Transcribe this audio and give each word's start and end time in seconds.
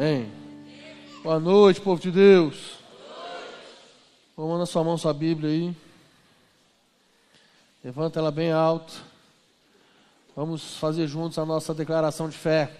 Amém. 0.00 0.30
Boa 1.24 1.40
noite, 1.40 1.80
povo 1.80 2.00
de 2.00 2.12
Deus. 2.12 2.78
Vamos 4.36 4.56
na 4.56 4.64
sua 4.64 4.84
mão 4.84 4.96
sua 4.96 5.12
Bíblia 5.12 5.50
aí. 5.50 5.76
Levanta 7.82 8.20
ela 8.20 8.30
bem 8.30 8.52
alto. 8.52 8.94
Vamos 10.36 10.76
fazer 10.76 11.08
juntos 11.08 11.36
a 11.36 11.44
nossa 11.44 11.74
declaração 11.74 12.28
de 12.28 12.36
fé. 12.36 12.70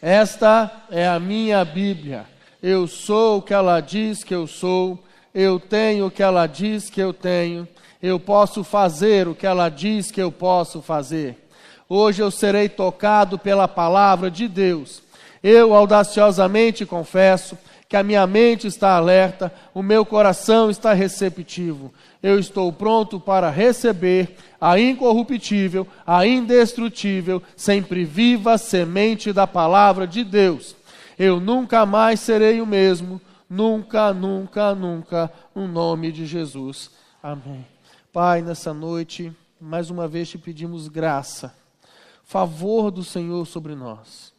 Esta 0.00 0.70
é 0.90 1.08
a 1.08 1.18
minha 1.18 1.64
Bíblia. 1.64 2.24
Eu 2.62 2.86
sou 2.86 3.38
o 3.38 3.42
que 3.42 3.52
ela 3.52 3.80
diz 3.80 4.22
que 4.22 4.32
eu 4.32 4.46
sou. 4.46 4.96
Eu 5.34 5.58
tenho 5.58 6.06
o 6.06 6.10
que 6.10 6.22
ela 6.22 6.46
diz 6.46 6.88
que 6.88 7.00
eu 7.00 7.12
tenho. 7.12 7.66
Eu 8.00 8.20
posso 8.20 8.62
fazer 8.62 9.26
o 9.26 9.34
que 9.34 9.44
ela 9.44 9.68
diz 9.68 10.12
que 10.12 10.22
eu 10.22 10.30
posso 10.30 10.80
fazer. 10.80 11.48
Hoje 11.88 12.22
eu 12.22 12.30
serei 12.30 12.68
tocado 12.68 13.36
pela 13.36 13.66
palavra 13.66 14.30
de 14.30 14.46
Deus 14.46 15.09
eu 15.42 15.74
audaciosamente 15.74 16.84
confesso 16.84 17.56
que 17.88 17.96
a 17.96 18.04
minha 18.04 18.24
mente 18.24 18.68
está 18.68 18.94
alerta, 18.94 19.52
o 19.74 19.82
meu 19.82 20.06
coração 20.06 20.70
está 20.70 20.92
receptivo. 20.92 21.92
Eu 22.22 22.38
estou 22.38 22.72
pronto 22.72 23.18
para 23.18 23.50
receber 23.50 24.36
a 24.60 24.78
incorruptível, 24.78 25.86
a 26.06 26.24
indestrutível, 26.24 27.42
sempre 27.56 28.04
viva 28.04 28.56
semente 28.58 29.32
da 29.32 29.44
palavra 29.44 30.06
de 30.06 30.22
Deus. 30.22 30.76
Eu 31.18 31.40
nunca 31.40 31.84
mais 31.84 32.20
serei 32.20 32.60
o 32.60 32.66
mesmo, 32.66 33.20
nunca, 33.48 34.12
nunca, 34.14 34.72
nunca, 34.72 35.32
no 35.52 35.66
nome 35.66 36.12
de 36.12 36.26
Jesus. 36.26 36.92
Amém. 37.20 37.66
Pai, 38.12 38.40
nessa 38.40 38.72
noite, 38.72 39.32
mais 39.60 39.90
uma 39.90 40.06
vez 40.06 40.28
te 40.28 40.38
pedimos 40.38 40.86
graça, 40.86 41.52
favor 42.24 42.92
do 42.92 43.02
Senhor 43.02 43.44
sobre 43.46 43.74
nós. 43.74 44.29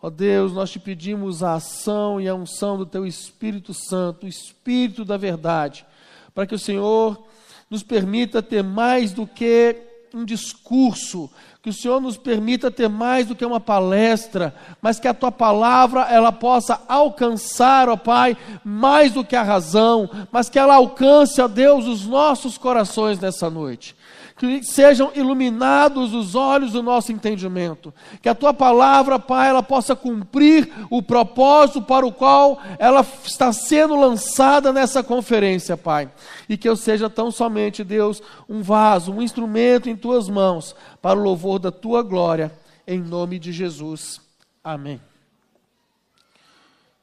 Ó 0.00 0.10
Deus, 0.10 0.52
nós 0.52 0.70
te 0.70 0.78
pedimos 0.78 1.42
a 1.42 1.54
ação 1.54 2.20
e 2.20 2.28
a 2.28 2.34
unção 2.34 2.76
do 2.76 2.84
Teu 2.84 3.06
Espírito 3.06 3.72
Santo, 3.72 4.26
o 4.26 4.28
Espírito 4.28 5.06
da 5.06 5.16
verdade, 5.16 5.86
para 6.34 6.46
que 6.46 6.54
o 6.54 6.58
Senhor 6.58 7.26
nos 7.70 7.82
permita 7.82 8.42
ter 8.42 8.62
mais 8.62 9.12
do 9.12 9.26
que 9.26 9.74
um 10.12 10.24
discurso, 10.24 11.30
que 11.62 11.70
o 11.70 11.72
Senhor 11.72 11.98
nos 12.00 12.18
permita 12.18 12.70
ter 12.70 12.88
mais 12.88 13.26
do 13.26 13.34
que 13.34 13.44
uma 13.44 13.58
palestra, 13.58 14.54
mas 14.82 15.00
que 15.00 15.08
a 15.08 15.14
tua 15.14 15.32
palavra 15.32 16.02
ela 16.02 16.30
possa 16.30 16.80
alcançar, 16.86 17.88
ó 17.88 17.96
Pai, 17.96 18.36
mais 18.62 19.12
do 19.12 19.24
que 19.24 19.34
a 19.34 19.42
razão, 19.42 20.08
mas 20.30 20.50
que 20.50 20.58
ela 20.58 20.74
alcance, 20.74 21.40
ó 21.40 21.48
Deus, 21.48 21.86
os 21.86 22.06
nossos 22.06 22.58
corações 22.58 23.18
nessa 23.18 23.48
noite 23.48 23.96
que 24.36 24.62
sejam 24.62 25.10
iluminados 25.14 26.12
os 26.12 26.34
olhos 26.34 26.72
do 26.72 26.82
nosso 26.82 27.10
entendimento, 27.10 27.92
que 28.20 28.28
a 28.28 28.34
tua 28.34 28.52
palavra, 28.52 29.18
Pai, 29.18 29.48
ela 29.48 29.62
possa 29.62 29.96
cumprir 29.96 30.70
o 30.90 31.02
propósito 31.02 31.80
para 31.80 32.06
o 32.06 32.12
qual 32.12 32.60
ela 32.78 33.00
está 33.24 33.50
sendo 33.52 33.98
lançada 33.98 34.72
nessa 34.72 35.02
conferência, 35.02 35.76
Pai, 35.76 36.10
e 36.48 36.56
que 36.56 36.68
eu 36.68 36.76
seja 36.76 37.08
tão 37.08 37.30
somente, 37.30 37.82
Deus, 37.82 38.22
um 38.46 38.62
vaso, 38.62 39.10
um 39.10 39.22
instrumento 39.22 39.88
em 39.88 39.96
tuas 39.96 40.28
mãos, 40.28 40.76
para 41.00 41.18
o 41.18 41.22
louvor 41.22 41.58
da 41.58 41.72
tua 41.72 42.02
glória, 42.02 42.52
em 42.86 43.00
nome 43.00 43.38
de 43.38 43.52
Jesus. 43.52 44.20
Amém. 44.62 45.00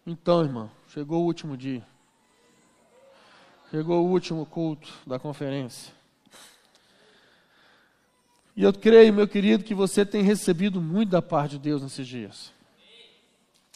Então, 0.06 0.44
irmão, 0.44 0.70
chegou 0.88 1.24
o 1.24 1.26
último 1.26 1.58
dia. 1.58 1.84
Chegou 3.72 4.06
o 4.06 4.10
último 4.12 4.46
culto 4.46 4.88
da 5.08 5.18
conferência. 5.18 6.03
E 8.56 8.64
eu 8.64 8.72
creio, 8.72 9.14
meu 9.14 9.28
querido, 9.28 9.64
que 9.64 9.74
você 9.74 10.06
tem 10.06 10.22
recebido 10.22 10.80
muito 10.80 11.10
da 11.10 11.22
parte 11.22 11.54
de 11.54 11.60
Deus 11.60 11.82
nesses 11.82 12.08
dias. 12.08 12.54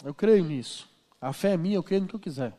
Eu 0.03 0.13
creio 0.13 0.43
nisso. 0.43 0.87
A 1.19 1.33
fé 1.33 1.53
é 1.53 1.57
minha, 1.57 1.75
eu 1.75 1.83
creio 1.83 2.03
no 2.03 2.07
que 2.07 2.15
eu 2.15 2.19
quiser. 2.19 2.53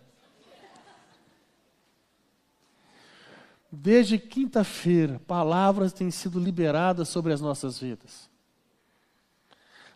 Desde 3.70 4.18
quinta-feira, 4.18 5.20
palavras 5.26 5.92
têm 5.92 6.10
sido 6.10 6.40
liberadas 6.40 7.08
sobre 7.08 7.32
as 7.32 7.40
nossas 7.40 7.78
vidas. 7.78 8.28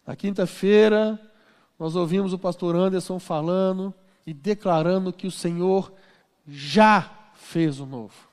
Na 0.06 0.14
quinta-feira, 0.14 1.19
nós 1.78 1.96
ouvimos 1.96 2.32
o 2.32 2.38
pastor 2.38 2.76
Anderson 2.76 3.19
falando 3.19 3.92
e 4.26 4.32
declarando 4.32 5.12
que 5.12 5.26
o 5.26 5.30
Senhor 5.30 5.92
já 6.46 7.10
fez 7.34 7.80
o 7.80 7.86
novo. 7.86 8.28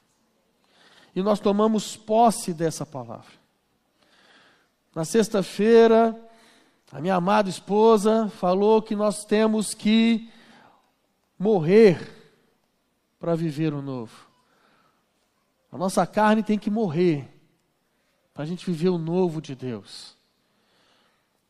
E 1.15 1.23
nós 1.23 1.39
tomamos 1.39 1.95
posse 1.95 2.53
dessa 2.53 2.85
palavra. 2.85 3.38
Na 4.93 5.05
sexta-feira, 5.05 6.19
a 6.91 6.99
minha 6.99 7.15
amada 7.15 7.49
esposa 7.49 8.27
falou 8.29 8.81
que 8.81 8.95
nós 8.95 9.23
temos 9.23 9.73
que 9.73 10.29
morrer 11.37 12.15
para 13.19 13.35
viver 13.35 13.73
o 13.73 13.81
novo. 13.81 14.27
A 15.71 15.77
nossa 15.77 16.05
carne 16.07 16.41
tem 16.41 16.57
que 16.57 16.69
morrer 16.69 17.29
para 18.33 18.43
a 18.43 18.45
gente 18.47 18.65
viver 18.65 18.89
o 18.89 18.97
novo 18.97 19.39
de 19.39 19.53
Deus. 19.53 20.15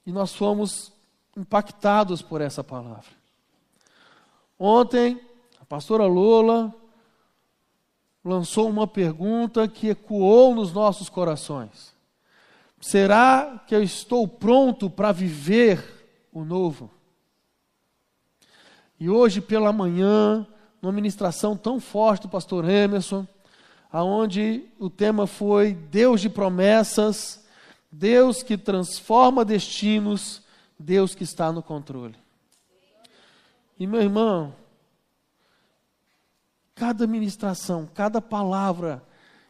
E 0.05 0.11
nós 0.11 0.33
fomos 0.33 0.91
impactados 1.37 2.21
por 2.21 2.41
essa 2.41 2.63
palavra. 2.63 3.11
Ontem, 4.57 5.21
a 5.61 5.65
pastora 5.65 6.05
Lola 6.05 6.73
lançou 8.25 8.67
uma 8.67 8.85
pergunta 8.85 9.67
que 9.69 9.87
ecoou 9.87 10.53
nos 10.53 10.73
nossos 10.73 11.07
corações. 11.07 11.97
Será 12.79 13.63
que 13.67 13.75
eu 13.75 13.83
estou 13.83 14.27
pronto 14.27 14.89
para 14.89 15.11
viver 15.11 16.27
o 16.31 16.45
novo? 16.45 16.89
E 18.99 19.09
hoje 19.09 19.41
pela 19.41 19.73
manhã, 19.73 20.47
numa 20.81 20.91
ministração 20.91 21.57
tão 21.57 21.79
forte 21.79 22.23
do 22.23 22.29
pastor 22.29 22.67
Emerson, 22.67 23.27
aonde 23.91 24.65
o 24.77 24.89
tema 24.89 25.27
foi 25.27 25.73
Deus 25.73 26.21
de 26.21 26.29
promessas, 26.29 27.45
Deus 27.91 28.43
que 28.43 28.57
transforma 28.57 29.43
destinos, 29.43 30.41
Deus 30.77 31.15
que 31.15 31.23
está 31.23 31.51
no 31.51 31.63
controle. 31.63 32.15
E 33.77 33.87
meu 33.87 34.01
irmão, 34.01 34.53
cada 36.75 37.07
ministração, 37.07 37.89
cada 37.93 38.21
palavra 38.21 39.03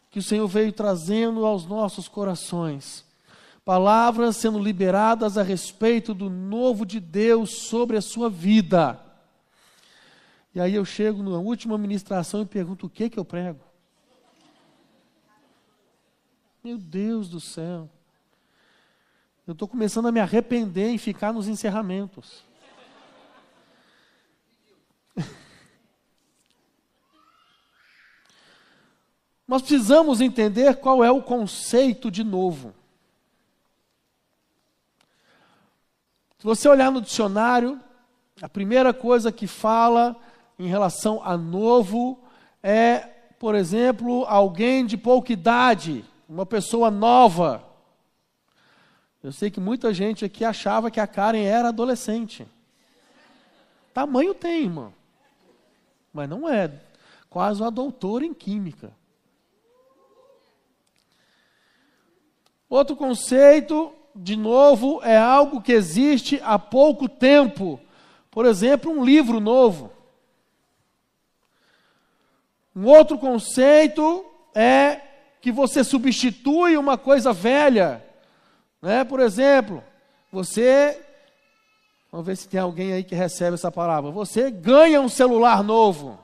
que 0.09 0.19
o 0.19 0.23
Senhor 0.23 0.47
veio 0.47 0.71
trazendo 0.71 1.45
aos 1.45 1.65
nossos 1.65 2.07
corações, 2.07 3.05
palavras 3.69 4.35
sendo 4.37 4.57
liberadas 4.57 5.37
a 5.37 5.43
respeito 5.43 6.11
do 6.15 6.27
novo 6.27 6.83
de 6.83 6.99
Deus 6.99 7.67
sobre 7.67 7.97
a 7.97 8.01
sua 8.01 8.27
vida. 8.27 8.99
E 10.55 10.59
aí 10.59 10.73
eu 10.73 10.83
chego 10.83 11.21
na 11.21 11.37
última 11.37 11.77
ministração 11.77 12.41
e 12.41 12.47
pergunto: 12.47 12.87
o 12.87 12.89
que 12.89 13.11
que 13.11 13.19
eu 13.19 13.23
prego? 13.23 13.59
Meu 16.63 16.79
Deus 16.79 17.29
do 17.29 17.39
céu. 17.39 17.87
Eu 19.45 19.51
estou 19.51 19.67
começando 19.67 20.07
a 20.07 20.11
me 20.11 20.19
arrepender 20.19 20.89
em 20.89 20.97
ficar 20.97 21.31
nos 21.31 21.47
encerramentos. 21.47 22.43
Nós 29.47 29.61
precisamos 29.61 30.21
entender 30.21 30.77
qual 30.77 31.03
é 31.03 31.11
o 31.11 31.21
conceito 31.21 32.09
de 32.09 32.23
novo. 32.23 32.78
Se 36.39 36.45
você 36.45 36.69
olhar 36.69 36.89
no 36.89 37.01
dicionário, 37.01 37.77
a 38.41 38.47
primeira 38.47 38.93
coisa 38.93 39.29
que 39.29 39.45
fala 39.45 40.15
em 40.57 40.67
relação 40.67 41.21
a 41.21 41.37
novo 41.37 42.23
é, 42.63 42.99
por 43.37 43.55
exemplo, 43.55 44.23
alguém 44.25 44.85
de 44.85 44.95
pouca 44.95 45.33
idade, 45.33 46.05
uma 46.29 46.45
pessoa 46.45 46.89
nova. 46.89 47.61
Eu 49.21 49.33
sei 49.33 49.51
que 49.51 49.59
muita 49.59 49.93
gente 49.93 50.23
aqui 50.23 50.45
achava 50.45 50.89
que 50.89 51.01
a 51.01 51.07
Karen 51.07 51.43
era 51.43 51.67
adolescente. 51.67 52.47
Tamanho 53.93 54.33
tem, 54.33 54.63
irmão. 54.63 54.93
Mas 56.13 56.29
não 56.29 56.47
é. 56.47 56.71
Quase 57.29 57.61
uma 57.61 57.69
doutora 57.69 58.25
em 58.25 58.33
química. 58.33 58.93
Outro 62.69 62.95
conceito 62.95 63.93
de 64.21 64.35
novo, 64.35 65.01
é 65.01 65.17
algo 65.17 65.61
que 65.61 65.71
existe 65.71 66.41
há 66.43 66.59
pouco 66.59 67.07
tempo. 67.07 67.79
Por 68.29 68.45
exemplo, 68.45 68.91
um 68.91 69.03
livro 69.03 69.39
novo. 69.39 69.93
Um 72.75 72.85
outro 72.85 73.17
conceito 73.17 74.25
é 74.53 74.99
que 75.39 75.53
você 75.53 75.85
substitui 75.85 76.75
uma 76.75 76.97
coisa 76.97 77.31
velha. 77.31 78.03
Né? 78.81 79.05
Por 79.05 79.21
exemplo, 79.21 79.81
você. 80.31 81.01
Vamos 82.11 82.27
ver 82.27 82.35
se 82.35 82.49
tem 82.49 82.59
alguém 82.59 82.91
aí 82.91 83.05
que 83.05 83.15
recebe 83.15 83.53
essa 83.53 83.71
palavra. 83.71 84.11
Você 84.11 84.51
ganha 84.51 84.99
um 84.99 85.07
celular 85.07 85.63
novo. 85.63 86.19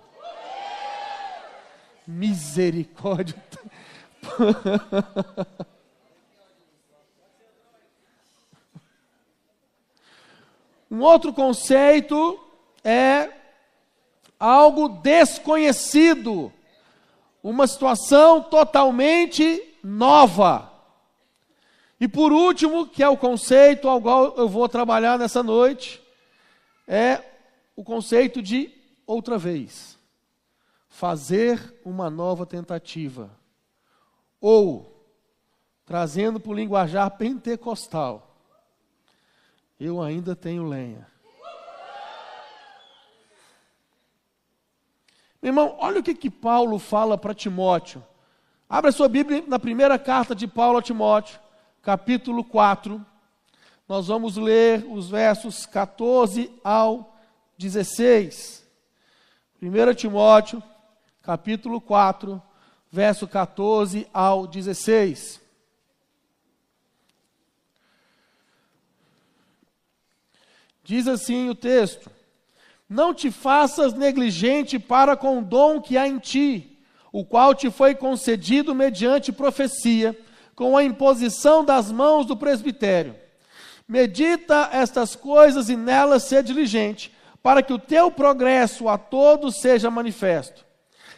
Misericórdia. 2.05 3.41
Um 10.89 11.01
outro 11.01 11.33
conceito 11.33 12.39
é 12.83 13.31
algo 14.39 14.89
desconhecido, 14.89 16.51
uma 17.41 17.67
situação 17.67 18.41
totalmente 18.43 19.63
nova. 19.83 20.71
E 21.99 22.07
por 22.07 22.31
último, 22.31 22.87
que 22.87 23.01
é 23.01 23.09
o 23.09 23.17
conceito 23.17 23.87
ao 23.87 24.01
qual 24.01 24.35
eu 24.35 24.49
vou 24.49 24.67
trabalhar 24.67 25.17
nessa 25.17 25.41
noite, 25.41 26.01
é 26.87 27.21
o 27.75 27.83
conceito 27.83 28.41
de 28.41 28.71
outra 29.07 29.37
vez. 29.37 29.97
Fazer 30.89 31.73
uma 31.83 32.09
nova 32.09 32.45
tentativa. 32.45 33.29
Ou, 34.39 35.03
trazendo 35.85 36.39
para 36.39 36.51
o 36.51 36.55
linguajar 36.55 37.09
pentecostal, 37.11 38.24
eu 39.79 40.01
ainda 40.01 40.35
tenho 40.35 40.63
lenha. 40.63 41.07
Meu 45.41 45.49
irmão, 45.51 45.75
olha 45.79 45.99
o 45.99 46.03
que, 46.03 46.15
que 46.15 46.29
Paulo 46.29 46.79
fala 46.79 47.17
para 47.17 47.33
Timóteo. 47.33 48.03
Abra 48.67 48.91
sua 48.91 49.07
Bíblia 49.07 49.43
na 49.47 49.59
primeira 49.59 49.99
carta 49.99 50.33
de 50.33 50.47
Paulo 50.47 50.79
a 50.79 50.81
Timóteo, 50.81 51.39
capítulo 51.83 52.43
4. 52.43 53.05
Nós 53.87 54.07
vamos 54.07 54.37
ler 54.37 54.83
os 54.89 55.07
versos 55.07 55.67
14 55.67 56.51
ao 56.63 57.15
16. 57.57 58.65
1 59.61 59.93
Timóteo, 59.93 60.63
capítulo 61.21 61.79
4, 61.79 62.41
verso 62.91 63.27
14 63.27 64.07
ao 64.11 64.47
16. 64.47 65.44
Diz 70.85 71.07
assim 71.07 71.49
o 71.49 71.55
texto: 71.55 72.11
Não 72.87 73.11
te 73.11 73.31
faças 73.31 73.95
negligente 73.95 74.77
para 74.77 75.17
com 75.17 75.39
o 75.39 75.41
dom 75.41 75.81
que 75.81 75.97
há 75.97 76.07
em 76.07 76.19
ti, 76.19 76.77
o 77.11 77.25
qual 77.25 77.55
te 77.55 77.71
foi 77.71 77.95
concedido 77.95 78.75
mediante 78.75 79.31
profecia 79.31 80.15
com 80.55 80.77
a 80.77 80.83
imposição 80.83 81.65
das 81.65 81.91
mãos 81.91 82.27
do 82.27 82.37
presbitério. 82.37 83.15
Medita 83.87 84.69
estas 84.71 85.15
coisas 85.15 85.69
e 85.69 85.75
nelas 85.75 86.23
ser 86.23 86.43
diligente, 86.43 87.11
para 87.41 87.63
que 87.63 87.73
o 87.73 87.79
teu 87.79 88.11
progresso 88.11 88.87
a 88.87 88.97
todos 88.97 89.59
seja 89.59 89.89
manifesto. 89.89 90.63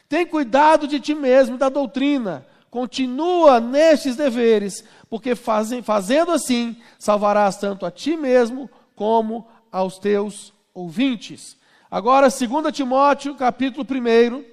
Tem 0.08 0.26
cuidado 0.26 0.88
de 0.88 0.98
ti 0.98 1.14
mesmo 1.14 1.56
e 1.56 1.60
da 1.60 1.68
doutrina, 1.68 2.48
continua 2.72 3.60
nestes 3.60 4.16
deveres, 4.16 4.86
porque 5.10 5.36
fazendo 5.36 6.32
assim, 6.32 6.78
salvarás 6.98 7.58
tanto 7.58 7.86
a 7.86 7.92
ti 7.92 8.16
mesmo 8.16 8.70
como 8.98 9.48
aos 9.78 10.00
teus 10.00 10.52
ouvintes. 10.74 11.56
Agora, 11.90 12.30
2 12.30 12.76
Timóteo, 12.76 13.36
capítulo 13.36 13.86
1. 13.86 14.44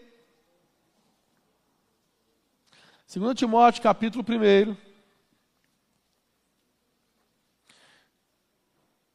2 3.20 3.34
Timóteo, 3.34 3.82
capítulo 3.82 4.22
1. 4.22 4.76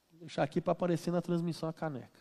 Vou 0.10 0.20
deixar 0.22 0.42
aqui 0.42 0.60
para 0.60 0.72
aparecer 0.72 1.12
na 1.12 1.22
transmissão 1.22 1.70
a 1.70 1.74
caneca. 1.74 2.20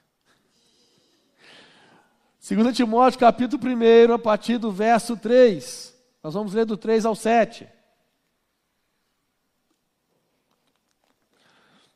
2 2.47 2.77
Timóteo, 2.77 3.19
capítulo 3.19 3.63
1, 3.67 4.13
a 4.13 4.19
partir 4.19 4.59
do 4.59 4.71
verso 4.71 5.17
3. 5.17 5.97
Nós 6.23 6.35
vamos 6.35 6.53
ler 6.53 6.67
do 6.67 6.77
3 6.77 7.07
ao 7.07 7.15
7. 7.15 7.67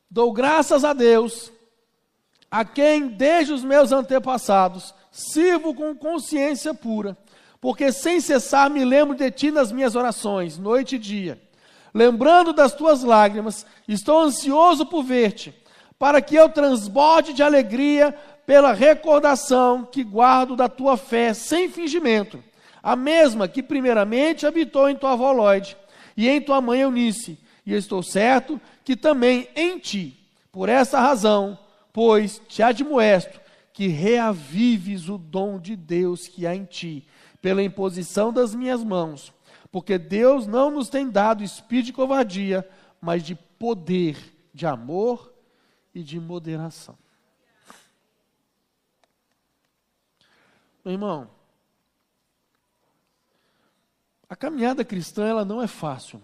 Dou 0.09 0.33
graças 0.33 0.83
a 0.83 0.93
Deus, 0.93 1.51
a 2.53 2.63
quem 2.63 3.07
desde 3.07 3.51
os 3.51 3.63
meus 3.63 3.91
antepassados 3.91 4.93
sirvo 5.11 5.73
com 5.73 5.95
consciência 5.95 6.73
pura 6.73 7.17
porque 7.63 7.93
sem 7.93 8.19
cessar 8.19 8.69
me 8.69 8.83
lembro 8.83 9.15
de 9.15 9.31
ti 9.31 9.49
nas 9.49 9.71
minhas 9.71 9.95
orações, 9.95 10.57
noite 10.57 10.97
e 10.97 10.99
dia. 10.99 11.41
Lembrando 11.93 12.51
das 12.51 12.73
tuas 12.73 13.03
lágrimas, 13.03 13.65
estou 13.87 14.19
ansioso 14.19 14.85
por 14.85 15.01
ver-te, 15.01 15.55
para 15.97 16.21
que 16.21 16.35
eu 16.35 16.49
transborde 16.49 17.31
de 17.31 17.41
alegria 17.41 18.13
pela 18.45 18.73
recordação 18.73 19.87
que 19.89 20.03
guardo 20.03 20.57
da 20.57 20.67
tua 20.67 20.97
fé 20.97 21.33
sem 21.33 21.69
fingimento, 21.69 22.43
a 22.83 22.97
mesma 22.97 23.47
que 23.47 23.63
primeiramente 23.63 24.45
habitou 24.45 24.89
em 24.89 24.95
tua 24.97 25.13
avó 25.13 25.33
e 26.17 26.27
em 26.27 26.41
tua 26.41 26.59
mãe 26.59 26.81
Eunice, 26.81 27.39
e 27.65 27.73
estou 27.73 28.03
certo 28.03 28.59
que 28.83 28.97
também 28.97 29.47
em 29.55 29.79
ti. 29.79 30.19
Por 30.51 30.67
essa 30.67 30.99
razão, 30.99 31.57
pois 31.93 32.41
te 32.47 32.63
admoesto 32.63 33.39
que 33.71 33.87
reavives 33.87 35.07
o 35.07 35.17
dom 35.17 35.59
de 35.59 35.75
Deus 35.75 36.27
que 36.27 36.45
há 36.45 36.55
em 36.55 36.65
ti, 36.65 37.07
pela 37.41 37.63
imposição 37.63 38.33
das 38.33 38.55
minhas 38.55 38.83
mãos, 38.83 39.33
porque 39.71 39.97
Deus 39.97 40.47
não 40.47 40.71
nos 40.71 40.89
tem 40.89 41.09
dado 41.09 41.43
espírito 41.43 41.87
de 41.87 41.93
covardia, 41.93 42.67
mas 42.99 43.23
de 43.23 43.35
poder, 43.35 44.17
de 44.53 44.65
amor 44.65 45.33
e 45.93 46.03
de 46.03 46.19
moderação. 46.19 46.97
Meu 50.83 50.93
irmão, 50.93 51.29
a 54.29 54.35
caminhada 54.35 54.83
cristã 54.83 55.27
ela 55.27 55.45
não 55.45 55.61
é 55.61 55.67
fácil. 55.67 56.21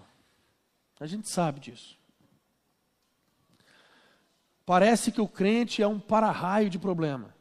A 1.00 1.06
gente 1.06 1.30
sabe 1.30 1.60
disso. 1.60 1.99
Parece 4.70 5.12
que 5.12 5.20
o 5.20 5.28
crente 5.28 5.82
é 5.82 5.88
um 5.88 6.00
para-raio 6.00 6.70
de 6.70 6.78
problema. 6.78 7.34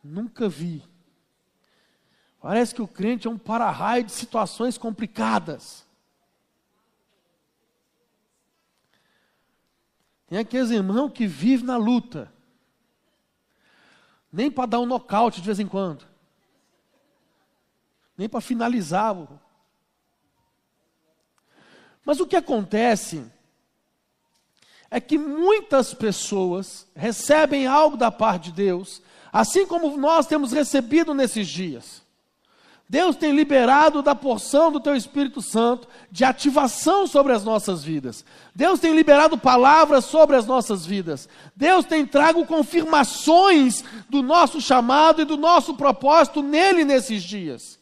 Nunca 0.00 0.48
vi 0.48 0.88
Parece 2.40 2.72
que 2.72 2.82
o 2.82 2.86
crente 2.88 3.26
é 3.26 3.30
um 3.30 3.38
para-raio 3.38 4.04
de 4.04 4.12
situações 4.12 4.78
complicadas. 4.78 5.84
Tem 10.28 10.38
aqueles 10.38 10.70
irmãos 10.70 11.10
que 11.10 11.26
vivem 11.26 11.66
na 11.66 11.76
luta. 11.76 12.32
Nem 14.32 14.50
para 14.52 14.66
dar 14.66 14.78
um 14.78 14.86
nocaute 14.86 15.40
de 15.40 15.46
vez 15.46 15.58
em 15.58 15.66
quando. 15.66 16.06
Nem 18.16 18.28
para 18.28 18.40
finalizar. 18.40 19.16
Mas 22.04 22.20
o 22.20 22.26
que 22.26 22.36
acontece 22.36 23.28
é 24.92 25.00
que 25.00 25.16
muitas 25.16 25.94
pessoas 25.94 26.86
recebem 26.94 27.66
algo 27.66 27.96
da 27.96 28.10
parte 28.10 28.50
de 28.50 28.52
Deus, 28.52 29.00
assim 29.32 29.66
como 29.66 29.96
nós 29.96 30.26
temos 30.26 30.52
recebido 30.52 31.14
nesses 31.14 31.48
dias. 31.48 32.02
Deus 32.86 33.16
tem 33.16 33.32
liberado 33.32 34.02
da 34.02 34.14
porção 34.14 34.70
do 34.70 34.78
teu 34.78 34.94
Espírito 34.94 35.40
Santo 35.40 35.88
de 36.10 36.24
ativação 36.24 37.06
sobre 37.06 37.32
as 37.32 37.42
nossas 37.42 37.82
vidas. 37.82 38.22
Deus 38.54 38.80
tem 38.80 38.94
liberado 38.94 39.38
palavras 39.38 40.04
sobre 40.04 40.36
as 40.36 40.44
nossas 40.44 40.84
vidas. 40.84 41.26
Deus 41.56 41.86
tem 41.86 42.04
trago 42.04 42.44
confirmações 42.44 43.82
do 44.10 44.22
nosso 44.22 44.60
chamado 44.60 45.22
e 45.22 45.24
do 45.24 45.38
nosso 45.38 45.72
propósito 45.72 46.42
nele 46.42 46.84
nesses 46.84 47.22
dias. 47.22 47.81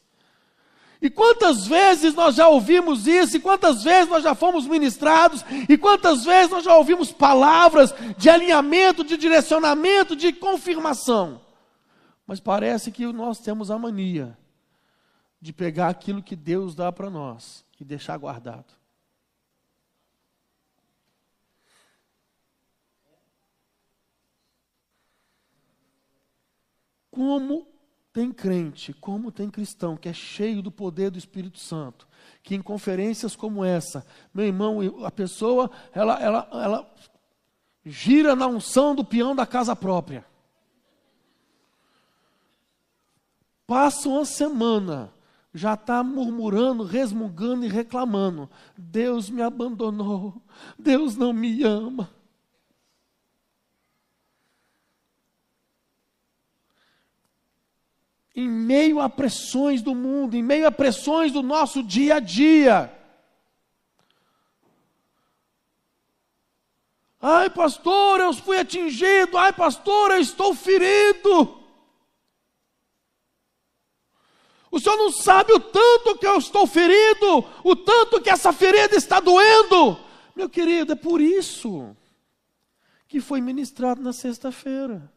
E 1.03 1.09
quantas 1.09 1.67
vezes 1.67 2.15
nós 2.15 2.35
já 2.35 2.47
ouvimos 2.47 3.07
isso, 3.07 3.37
e 3.37 3.41
quantas 3.41 3.83
vezes 3.83 4.11
nós 4.11 4.23
já 4.23 4.35
fomos 4.35 4.67
ministrados, 4.67 5.43
e 5.67 5.79
quantas 5.79 6.25
vezes 6.25 6.51
nós 6.51 6.63
já 6.63 6.77
ouvimos 6.77 7.11
palavras 7.11 7.95
de 8.19 8.29
alinhamento, 8.29 9.03
de 9.03 9.17
direcionamento, 9.17 10.15
de 10.15 10.31
confirmação. 10.33 11.41
Mas 12.27 12.39
parece 12.39 12.93
que 12.93 13.07
nós 13.07 13.39
temos 13.39 13.71
a 13.71 13.79
mania 13.79 14.37
de 15.41 15.55
pegar 15.55 15.89
aquilo 15.89 16.23
que 16.23 16.37
Deus 16.37 16.75
dá 16.75 16.93
para 16.93 17.09
nós 17.09 17.65
e 17.81 17.85
deixar 17.85 18.19
guardado. 18.19 18.75
Como 27.11 27.70
tem 28.13 28.33
crente, 28.33 28.93
como 28.95 29.31
tem 29.31 29.49
cristão 29.49 29.97
que 29.97 30.09
é 30.09 30.13
cheio 30.13 30.63
do 30.63 30.71
poder 30.71 31.11
do 31.11 31.19
Espírito 31.19 31.59
Santo, 31.59 32.09
que 32.43 32.55
em 32.55 32.63
conferências 32.63 33.37
como 33.37 33.65
essa, 33.65 34.05
meu 34.35 34.47
irmão, 34.47 35.05
a 35.05 35.11
pessoa, 35.11 35.71
ela, 35.93 36.21
ela, 36.21 36.49
ela 36.53 36.95
gira 37.85 38.35
na 38.35 38.47
unção 38.47 38.95
do 38.95 39.05
peão 39.05 39.35
da 39.35 39.47
casa 39.47 39.77
própria. 39.77 40.25
Passa 43.67 44.09
uma 44.09 44.25
semana, 44.25 45.13
já 45.55 45.75
está 45.75 46.03
murmurando, 46.03 46.83
resmungando 46.83 47.65
e 47.65 47.69
reclamando: 47.69 48.51
Deus 48.77 49.31
me 49.31 49.43
abandonou, 49.43 50.43
Deus 50.77 51.17
não 51.17 51.33
me 51.33 51.63
ama. 51.63 52.11
Em 58.41 58.49
meio 58.49 59.01
a 59.01 59.09
pressões 59.09 59.83
do 59.83 59.95
mundo, 59.95 60.35
em 60.35 60.43
meio 60.43 60.67
a 60.67 60.73
pressões 60.73 61.31
do 61.31 61.43
nosso 61.43 61.83
dia 61.83 62.17
a 62.17 62.21
dia, 62.21 62.91
Ai, 67.21 67.51
pastor, 67.51 68.19
eu 68.19 68.33
fui 68.33 68.59
atingido. 68.59 69.37
Ai, 69.37 69.53
pastor, 69.53 70.13
eu 70.13 70.21
estou 70.21 70.55
ferido. 70.55 71.61
O 74.71 74.81
senhor 74.81 74.97
não 74.97 75.11
sabe 75.13 75.53
o 75.53 75.61
tanto 75.61 76.17
que 76.17 76.27
eu 76.27 76.39
estou 76.39 76.67
ferido, 76.67 77.45
o 77.63 77.77
tanto 77.77 78.23
que 78.23 78.31
essa 78.31 78.53
ferida 78.53 78.97
está 78.97 79.21
doendo. 79.21 79.99
Meu 80.35 80.49
querido, 80.49 80.93
é 80.93 80.97
por 80.97 81.21
isso 81.21 81.95
que 83.07 83.21
foi 83.21 83.43
ministrado 83.43 84.01
na 84.01 84.15
sexta-feira. 84.15 85.13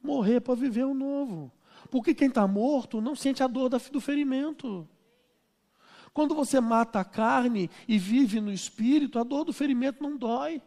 Morrer 0.00 0.40
para 0.40 0.54
viver 0.54 0.84
o 0.84 0.92
um 0.92 0.94
novo. 0.94 1.52
Porque 1.90 2.14
quem 2.14 2.28
está 2.28 2.46
morto 2.46 3.00
não 3.00 3.14
sente 3.14 3.42
a 3.42 3.46
dor 3.46 3.68
do 3.68 4.00
ferimento. 4.00 4.88
Quando 6.12 6.34
você 6.34 6.60
mata 6.60 7.00
a 7.00 7.04
carne 7.04 7.70
e 7.86 7.98
vive 7.98 8.40
no 8.40 8.50
espírito, 8.52 9.18
a 9.18 9.22
dor 9.22 9.44
do 9.44 9.52
ferimento 9.52 10.02
não 10.02 10.16
dói. 10.16 10.62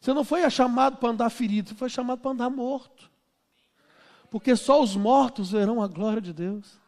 Você 0.00 0.12
não 0.12 0.24
foi 0.24 0.48
chamado 0.50 0.98
para 0.98 1.08
andar 1.08 1.30
ferido, 1.30 1.70
você 1.70 1.74
foi 1.74 1.88
chamado 1.88 2.20
para 2.20 2.32
andar 2.32 2.50
morto. 2.50 3.10
Porque 4.30 4.54
só 4.56 4.82
os 4.82 4.96
mortos 4.96 5.52
verão 5.52 5.80
a 5.80 5.86
glória 5.86 6.20
de 6.20 6.32
Deus. 6.32 6.78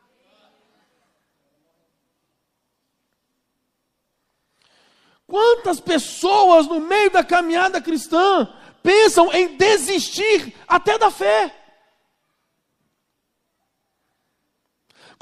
Quantas 5.27 5.81
pessoas 5.81 6.67
no 6.67 6.81
meio 6.81 7.11
da 7.11 7.25
caminhada 7.25 7.81
cristã 7.81 8.53
pensam 8.83 9.33
em 9.33 9.57
desistir 9.57 10.55
até 10.69 10.99
da 10.99 11.11
fé? 11.11 11.64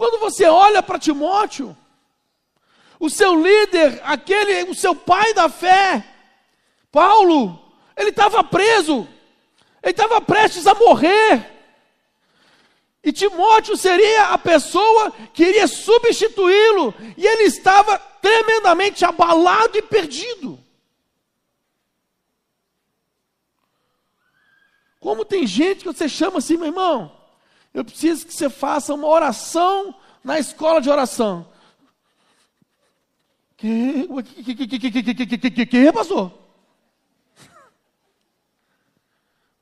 Quando 0.03 0.19
você 0.19 0.47
olha 0.47 0.83
para 0.83 0.99
Timóteo, 0.99 1.77
o 2.99 3.09
seu 3.09 3.41
líder, 3.41 4.01
aquele, 4.03 4.65
o 4.69 4.75
seu 4.75 4.97
pai 4.97 5.33
da 5.33 5.49
fé, 5.49 6.05
Paulo, 6.91 7.73
ele 7.97 8.11
estava 8.11 8.43
preso, 8.43 9.07
ele 9.81 9.93
estava 9.93 10.21
prestes 10.21 10.67
a 10.67 10.75
morrer. 10.75 11.49
E 13.05 13.13
Timóteo 13.13 13.77
seria 13.77 14.31
a 14.31 14.39
pessoa 14.39 15.13
que 15.33 15.45
iria 15.45 15.69
substituí-lo, 15.69 16.93
e 17.17 17.25
ele 17.25 17.45
estava 17.45 17.97
tremendamente 17.97 19.05
abalado 19.05 19.79
e 19.79 19.83
perdido. 19.83 20.59
Como 24.99 25.25
tem 25.25 25.47
gente 25.47 25.85
que 25.85 25.93
você 25.93 26.09
chama 26.09 26.39
assim, 26.39 26.57
meu 26.57 26.67
irmão, 26.67 27.22
eu 27.73 27.85
preciso 27.85 28.27
que 28.27 28.35
você 28.35 28.51
faça 28.51 28.93
uma 28.93 29.09
oração 29.09 29.95
na 30.23 30.39
escola 30.39 30.81
de 30.81 30.91
oração. 30.91 31.51
Que, 33.57 34.09
que, 34.45 34.55
que, 34.55 34.79
que, 34.79 35.15
que, 35.15 35.51
que, 35.51 35.67
que 35.67 35.93
pastor? 35.93 36.33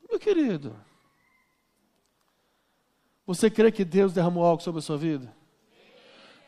Meu 0.09 0.19
querido, 0.19 0.75
você 3.26 3.49
crê 3.49 3.71
que 3.71 3.85
Deus 3.85 4.12
derramou 4.12 4.45
algo 4.45 4.62
sobre 4.62 4.81
a 4.81 4.83
sua 4.83 4.97
vida? 4.97 5.33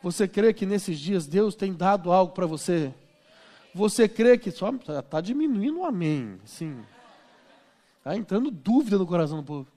Você 0.03 0.27
crê 0.27 0.53
que 0.53 0.67
nesses 0.67 0.99
dias 0.99 1.29
Deus 1.29 1.55
tem 1.55 1.73
dado 1.73 2.11
algo 2.11 2.33
para 2.33 2.45
você? 2.45 2.93
Você 3.73 4.09
crê 4.09 4.37
que 4.37 4.51
só 4.51 4.71
está 4.71 5.21
diminuindo 5.21 5.79
o 5.79 5.85
amém, 5.85 6.41
sim. 6.45 6.85
Está 7.99 8.17
entrando 8.17 8.51
dúvida 8.51 8.99
no 8.99 9.07
coração 9.07 9.39
do 9.39 9.45
povo. 9.45 9.69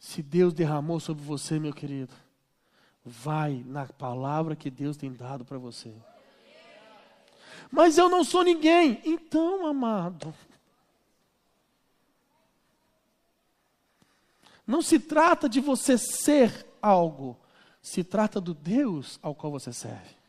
Se 0.00 0.22
Deus 0.22 0.54
derramou 0.54 0.98
sobre 0.98 1.22
você, 1.22 1.58
meu 1.58 1.74
querido, 1.74 2.14
vai 3.04 3.62
na 3.66 3.84
palavra 3.86 4.56
que 4.56 4.70
Deus 4.70 4.96
tem 4.96 5.12
dado 5.12 5.44
para 5.44 5.58
você. 5.58 5.94
Mas 7.70 7.98
eu 7.98 8.08
não 8.08 8.24
sou 8.24 8.42
ninguém. 8.42 9.02
Então, 9.04 9.66
amado, 9.66 10.34
não 14.66 14.80
se 14.80 14.98
trata 14.98 15.50
de 15.50 15.60
você 15.60 15.98
ser 15.98 16.66
algo, 16.80 17.38
se 17.82 18.02
trata 18.02 18.40
do 18.40 18.54
Deus 18.54 19.18
ao 19.22 19.34
qual 19.34 19.52
você 19.52 19.70
serve. 19.70 20.19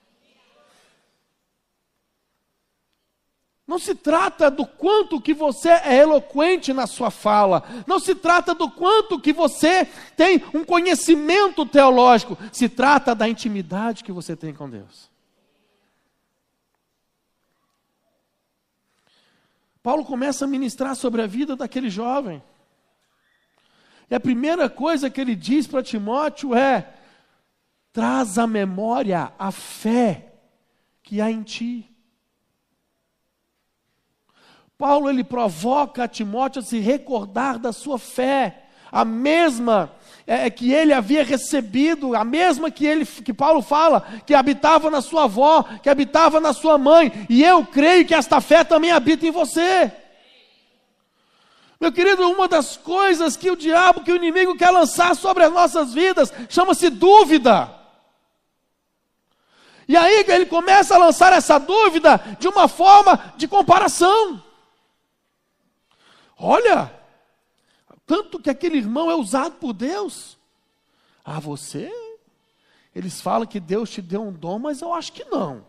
Não 3.71 3.79
se 3.79 3.95
trata 3.95 4.51
do 4.51 4.65
quanto 4.65 5.21
que 5.21 5.33
você 5.33 5.69
é 5.69 5.99
eloquente 5.99 6.73
na 6.73 6.85
sua 6.85 7.09
fala, 7.09 7.63
não 7.87 8.01
se 8.01 8.13
trata 8.13 8.53
do 8.53 8.69
quanto 8.69 9.17
que 9.17 9.31
você 9.31 9.85
tem 10.17 10.43
um 10.53 10.65
conhecimento 10.65 11.65
teológico, 11.65 12.37
se 12.51 12.67
trata 12.67 13.15
da 13.15 13.29
intimidade 13.29 14.03
que 14.03 14.11
você 14.11 14.35
tem 14.35 14.53
com 14.53 14.69
Deus. 14.69 15.09
Paulo 19.81 20.03
começa 20.03 20.43
a 20.43 20.49
ministrar 20.49 20.93
sobre 20.93 21.21
a 21.21 21.25
vida 21.25 21.55
daquele 21.55 21.89
jovem. 21.89 22.43
E 24.09 24.13
a 24.13 24.19
primeira 24.19 24.69
coisa 24.69 25.09
que 25.09 25.21
ele 25.21 25.33
diz 25.33 25.65
para 25.65 25.81
Timóteo 25.81 26.53
é: 26.53 26.93
traz 27.93 28.37
à 28.37 28.45
memória 28.45 29.31
a 29.39 29.49
fé 29.49 30.33
que 31.01 31.21
há 31.21 31.31
em 31.31 31.41
ti. 31.41 31.90
Paulo 34.81 35.11
ele 35.11 35.23
provoca 35.23 36.07
Timóteo 36.07 36.59
a 36.59 36.65
se 36.65 36.79
recordar 36.79 37.59
da 37.59 37.71
sua 37.71 37.99
fé, 37.99 38.63
a 38.91 39.05
mesma 39.05 39.91
é, 40.25 40.49
que 40.49 40.73
ele 40.73 40.91
havia 40.91 41.23
recebido, 41.23 42.15
a 42.15 42.25
mesma 42.25 42.71
que 42.71 42.87
ele 42.87 43.05
que 43.05 43.31
Paulo 43.31 43.61
fala, 43.61 44.03
que 44.25 44.33
habitava 44.33 44.89
na 44.89 44.99
sua 44.99 45.25
avó, 45.25 45.61
que 45.83 45.87
habitava 45.87 46.39
na 46.39 46.51
sua 46.51 46.79
mãe, 46.79 47.27
e 47.29 47.43
eu 47.43 47.63
creio 47.63 48.07
que 48.07 48.15
esta 48.15 48.41
fé 48.41 48.63
também 48.63 48.89
habita 48.89 49.27
em 49.27 49.29
você. 49.29 49.91
Meu 51.79 51.91
querido, 51.91 52.27
uma 52.27 52.47
das 52.47 52.75
coisas 52.75 53.37
que 53.37 53.51
o 53.51 53.55
diabo, 53.55 54.01
que 54.01 54.11
o 54.11 54.15
inimigo 54.15 54.57
quer 54.57 54.71
lançar 54.71 55.15
sobre 55.15 55.43
as 55.43 55.53
nossas 55.53 55.93
vidas, 55.93 56.33
chama-se 56.49 56.89
dúvida. 56.89 57.69
E 59.87 59.95
aí 59.95 60.25
ele 60.27 60.47
começa 60.47 60.95
a 60.95 60.97
lançar 60.97 61.33
essa 61.33 61.59
dúvida 61.59 62.19
de 62.39 62.47
uma 62.47 62.67
forma 62.67 63.31
de 63.37 63.47
comparação. 63.47 64.49
Olha, 66.43 66.91
tanto 68.03 68.39
que 68.39 68.49
aquele 68.49 68.77
irmão 68.77 69.11
é 69.11 69.15
usado 69.15 69.57
por 69.57 69.73
Deus. 69.73 70.39
Ah, 71.23 71.39
você? 71.39 71.91
Eles 72.95 73.21
falam 73.21 73.45
que 73.45 73.59
Deus 73.59 73.91
te 73.91 74.01
deu 74.01 74.23
um 74.23 74.33
dom, 74.33 74.57
mas 74.57 74.81
eu 74.81 74.91
acho 74.91 75.13
que 75.13 75.23
não. 75.25 75.63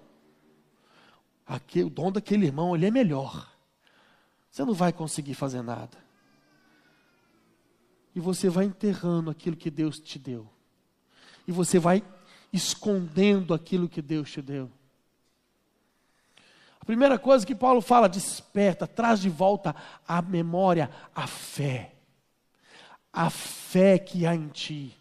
Aqui, 1.47 1.83
o 1.83 1.91
dom 1.91 2.11
daquele 2.11 2.47
irmão, 2.47 2.75
ele 2.75 2.87
é 2.87 2.91
melhor. 2.91 3.52
Você 4.50 4.64
não 4.64 4.73
vai 4.73 4.95
conseguir 4.95 5.35
fazer 5.35 5.61
nada. 5.61 5.99
E 8.14 8.21
você 8.21 8.49
vai 8.49 8.64
enterrando 8.64 9.31
aquilo 9.31 9.57
que 9.57 9.71
Deus 9.71 9.99
te 9.99 10.19
deu. 10.19 10.49
E 11.47 11.52
você 11.52 11.79
vai 11.79 12.02
escondendo 12.50 13.52
aquilo 13.52 13.91
que 13.91 14.00
Deus 14.00 14.31
te 14.31 14.41
deu. 14.41 14.71
A 16.83 16.85
primeira 16.85 17.17
coisa 17.17 17.47
que 17.47 17.55
Paulo 17.55 17.81
fala, 17.81 18.09
desperta, 18.09 18.89
traz 18.89 19.21
de 19.21 19.31
volta 19.31 19.73
à 20.07 20.21
memória 20.21 20.91
a 21.15 21.29
fé. 21.29 21.93
A 23.12 23.31
fé 23.31 24.01
que 24.01 24.27
há 24.27 24.35
em 24.35 24.49
ti. 24.49 24.93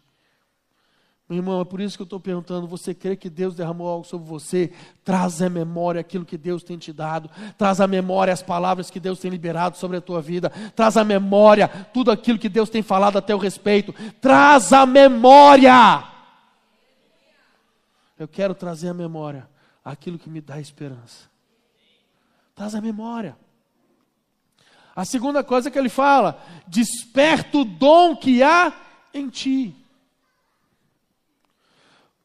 Meu 1.28 1.38
irmão, 1.38 1.60
é 1.60 1.64
por 1.64 1.80
isso 1.80 1.96
que 1.96 2.02
eu 2.02 2.04
estou 2.04 2.20
perguntando: 2.20 2.68
você 2.68 2.94
crê 2.94 3.16
que 3.16 3.28
Deus 3.28 3.56
derramou 3.56 3.88
algo 3.88 4.04
sobre 4.04 4.28
você? 4.28 4.72
Traz 5.02 5.42
à 5.42 5.48
memória 5.48 6.00
aquilo 6.00 6.24
que 6.24 6.38
Deus 6.38 6.62
tem 6.62 6.78
te 6.78 6.92
dado, 6.92 7.28
traz 7.58 7.80
à 7.80 7.88
memória 7.88 8.32
as 8.32 8.42
palavras 8.44 8.88
que 8.88 9.00
Deus 9.00 9.18
tem 9.18 9.30
liberado 9.30 9.76
sobre 9.76 9.96
a 9.96 10.00
tua 10.00 10.22
vida, 10.22 10.50
traz 10.76 10.96
à 10.96 11.02
memória 11.02 11.66
tudo 11.92 12.12
aquilo 12.12 12.38
que 12.38 12.48
Deus 12.48 12.70
tem 12.70 12.82
falado 12.82 13.18
a 13.18 13.22
teu 13.22 13.38
respeito, 13.38 13.92
traz 14.20 14.72
à 14.72 14.86
memória. 14.86 16.04
Eu 18.16 18.28
quero 18.28 18.54
trazer 18.54 18.90
à 18.90 18.94
memória 18.94 19.48
aquilo 19.84 20.16
que 20.16 20.30
me 20.30 20.40
dá 20.40 20.60
esperança. 20.60 21.31
Traz 22.54 22.74
a 22.74 22.80
memória. 22.80 23.36
A 24.94 25.04
segunda 25.04 25.42
coisa 25.42 25.70
que 25.70 25.78
ele 25.78 25.88
fala, 25.88 26.42
desperta 26.66 27.58
o 27.58 27.64
dom 27.64 28.14
que 28.14 28.42
há 28.42 28.72
em 29.14 29.28
ti. 29.28 29.74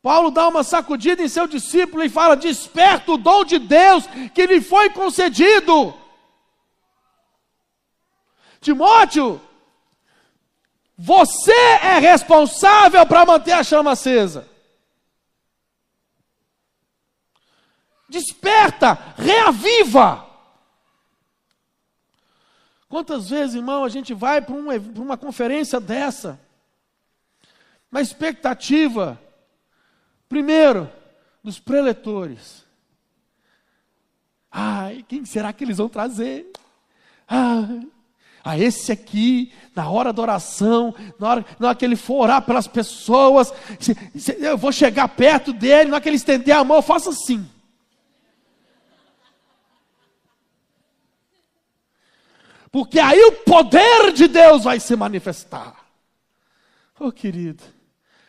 Paulo 0.02 0.32
dá 0.32 0.48
uma 0.48 0.64
sacudida 0.64 1.22
em 1.22 1.28
seu 1.28 1.48
discípulo 1.48 2.04
e 2.04 2.10
fala: 2.10 2.36
desperta 2.36 3.12
o 3.12 3.18
dom 3.18 3.44
de 3.44 3.60
Deus 3.60 4.06
que 4.34 4.46
lhe 4.46 4.62
foi 4.62 4.90
concedido. 4.90 5.94
Timóteo, 8.60 9.40
você 10.98 11.52
é 11.54 12.00
responsável 12.00 13.06
para 13.06 13.26
manter 13.26 13.54
a 13.54 13.64
chama 13.64 13.92
acesa. 13.92 14.48
Desperta, 18.08 18.94
reaviva. 19.18 20.26
Quantas 22.90 23.30
vezes, 23.30 23.56
irmão, 23.56 23.84
a 23.84 23.90
gente 23.90 24.14
vai 24.14 24.42
para 24.42 24.56
uma, 24.56 24.74
uma 24.96 25.18
conferência 25.18 25.80
dessa, 25.80 26.40
na 27.92 28.02
expectativa, 28.02 29.20
primeiro, 30.30 30.90
dos 31.44 31.60
preletores, 31.60 32.68
Ai, 34.60 35.06
quem 35.08 35.24
será 35.24 35.54
que 35.54 35.64
eles 35.64 35.78
vão 35.78 35.88
trazer? 35.88 36.52
Ai, 37.28 37.88
a 38.44 38.58
esse 38.58 38.92
aqui, 38.92 39.52
na 39.76 39.90
hora 39.90 40.14
da 40.14 40.22
oração, 40.22 40.96
na 41.20 41.28
hora, 41.28 41.46
na 41.60 41.68
hora 41.68 41.78
que 41.78 41.86
ele 41.86 41.96
for 41.96 42.24
orar 42.24 42.42
pelas 42.42 42.66
pessoas, 42.66 43.54
se, 43.80 43.96
se, 44.18 44.36
eu 44.40 44.58
vou 44.58 44.72
chegar 44.72 45.08
perto 45.10 45.54
dele, 45.54 45.90
na 45.90 45.98
hora 45.98 46.02
que 46.02 46.10
ele 46.10 46.16
estender 46.16 46.56
a 46.56 46.64
mão, 46.64 46.78
eu 46.78 46.82
faço 46.82 47.10
assim. 47.10 47.48
Porque 52.72 53.00
aí 53.00 53.20
o 53.26 53.44
poder 53.44 54.12
de 54.14 54.28
Deus 54.28 54.64
vai 54.64 54.80
se 54.80 54.96
manifestar. 54.96 55.86
Oh, 57.00 57.12
querido, 57.12 57.64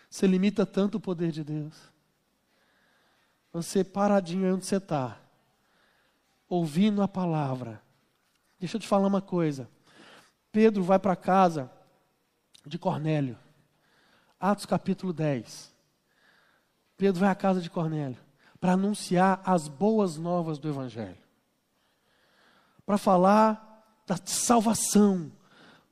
você 0.09 0.27
limita 0.27 0.65
tanto 0.65 0.97
o 0.97 1.01
poder 1.01 1.31
de 1.31 1.43
Deus. 1.43 1.75
Você 3.53 3.83
paradinho 3.83 4.55
onde 4.55 4.67
você 4.67 4.77
está, 4.77 5.19
ouvindo 6.49 7.03
a 7.03 7.09
palavra. 7.09 7.83
Deixa 8.59 8.77
eu 8.77 8.81
te 8.81 8.87
falar 8.87 9.07
uma 9.07 9.23
coisa. 9.23 9.69
Pedro 10.53 10.83
vai 10.83 10.99
para 10.99 11.17
casa 11.17 11.71
de 12.67 12.79
Cornélio. 12.79 13.39
Atos 14.39 14.67
capítulo 14.67 15.13
10. 15.13 15.75
Pedro 16.97 17.21
vai 17.21 17.31
à 17.31 17.35
casa 17.35 17.61
de 17.61 17.71
Cornélio 17.71 18.19
para 18.61 18.73
anunciar 18.73 19.41
as 19.45 19.69
boas 19.69 20.17
novas 20.17 20.59
do 20.59 20.69
Evangelho. 20.69 21.17
Para 22.85 22.99
falar 22.99 23.68
da 24.09 24.19
salvação, 24.25 25.31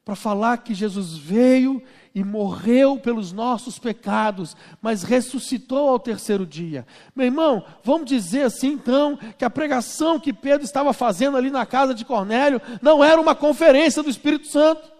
para 0.03 0.17
falar 0.17 0.59
que 0.59 0.73
Jesus 0.73 1.17
veio 1.17 1.83
e 2.15 2.25
morreu 2.25 2.99
pelos 2.99 3.31
nossos 3.31 3.79
pecados, 3.79 4.57
mas 4.81 5.03
ressuscitou 5.03 5.91
ao 5.91 5.99
terceiro 5.99 6.47
dia. 6.47 6.87
Meu 7.15 7.27
irmão, 7.27 7.63
vamos 7.85 8.09
dizer 8.09 8.45
assim 8.45 8.69
então, 8.69 9.19
que 9.37 9.45
a 9.45 9.51
pregação 9.51 10.19
que 10.19 10.33
Pedro 10.33 10.65
estava 10.65 10.95
fazendo 10.95 11.37
ali 11.37 11.51
na 11.51 11.67
casa 11.67 11.93
de 11.93 12.07
Cornélio 12.07 12.63
não 12.81 13.05
era 13.05 13.21
uma 13.21 13.35
conferência 13.35 14.03
do 14.03 14.09
Espírito 14.09 14.47
Santo, 14.47 14.91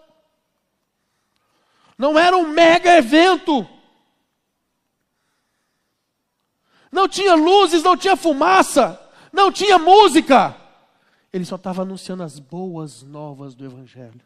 não 1.97 2.19
era 2.19 2.37
um 2.37 2.49
mega 2.49 2.95
evento, 2.97 3.67
não 6.91 7.07
tinha 7.07 7.33
luzes, 7.33 7.81
não 7.81 7.97
tinha 7.97 8.15
fumaça, 8.15 9.01
não 9.33 9.51
tinha 9.51 9.79
música, 9.79 10.55
ele 11.31 11.45
só 11.45 11.55
estava 11.55 11.81
anunciando 11.81 12.23
as 12.23 12.39
boas 12.39 13.03
novas 13.03 13.55
do 13.55 13.65
Evangelho. 13.65 14.21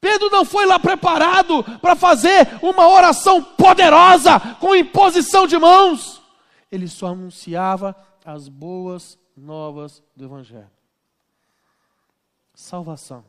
Pedro 0.00 0.28
não 0.28 0.44
foi 0.44 0.66
lá 0.66 0.78
preparado 0.78 1.64
para 1.80 1.96
fazer 1.96 2.46
uma 2.62 2.86
oração 2.86 3.42
poderosa 3.42 4.38
com 4.60 4.76
imposição 4.76 5.46
de 5.46 5.58
mãos. 5.58 6.22
Ele 6.70 6.86
só 6.86 7.08
anunciava 7.08 7.96
as 8.24 8.48
boas 8.48 9.18
novas 9.34 10.02
do 10.14 10.24
Evangelho. 10.24 10.70
Salvação. 12.54 13.24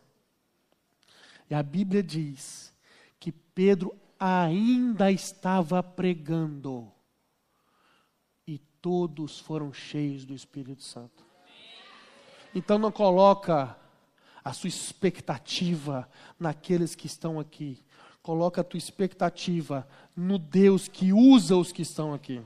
E 1.50 1.56
a 1.56 1.64
Bíblia 1.64 2.04
diz 2.04 2.74
que 3.20 3.32
Pedro 3.32 3.96
ainda 4.20 5.12
estava 5.12 5.82
pregando 5.82 6.92
e 8.46 8.58
todos 8.82 9.40
foram 9.40 9.72
cheios 9.72 10.25
do 10.25 10.34
Espírito 10.34 10.84
Santo. 10.84 11.25
Então 12.56 12.80
não 12.80 12.90
coloca 12.90 13.76
a 14.44 14.54
sua 14.54 14.70
expectativa 14.70 16.10
naqueles 16.40 16.96
que 16.96 17.06
estão 17.06 17.38
aqui. 17.38 17.84
Coloca 18.24 18.62
a 18.62 18.64
tua 18.64 18.78
expectativa 18.78 19.86
no 20.16 20.40
Deus 20.40 20.88
que 20.88 21.12
usa 21.12 21.58
os 21.58 21.74
que 21.74 21.82
estão 21.82 22.14
aqui. 22.14 22.42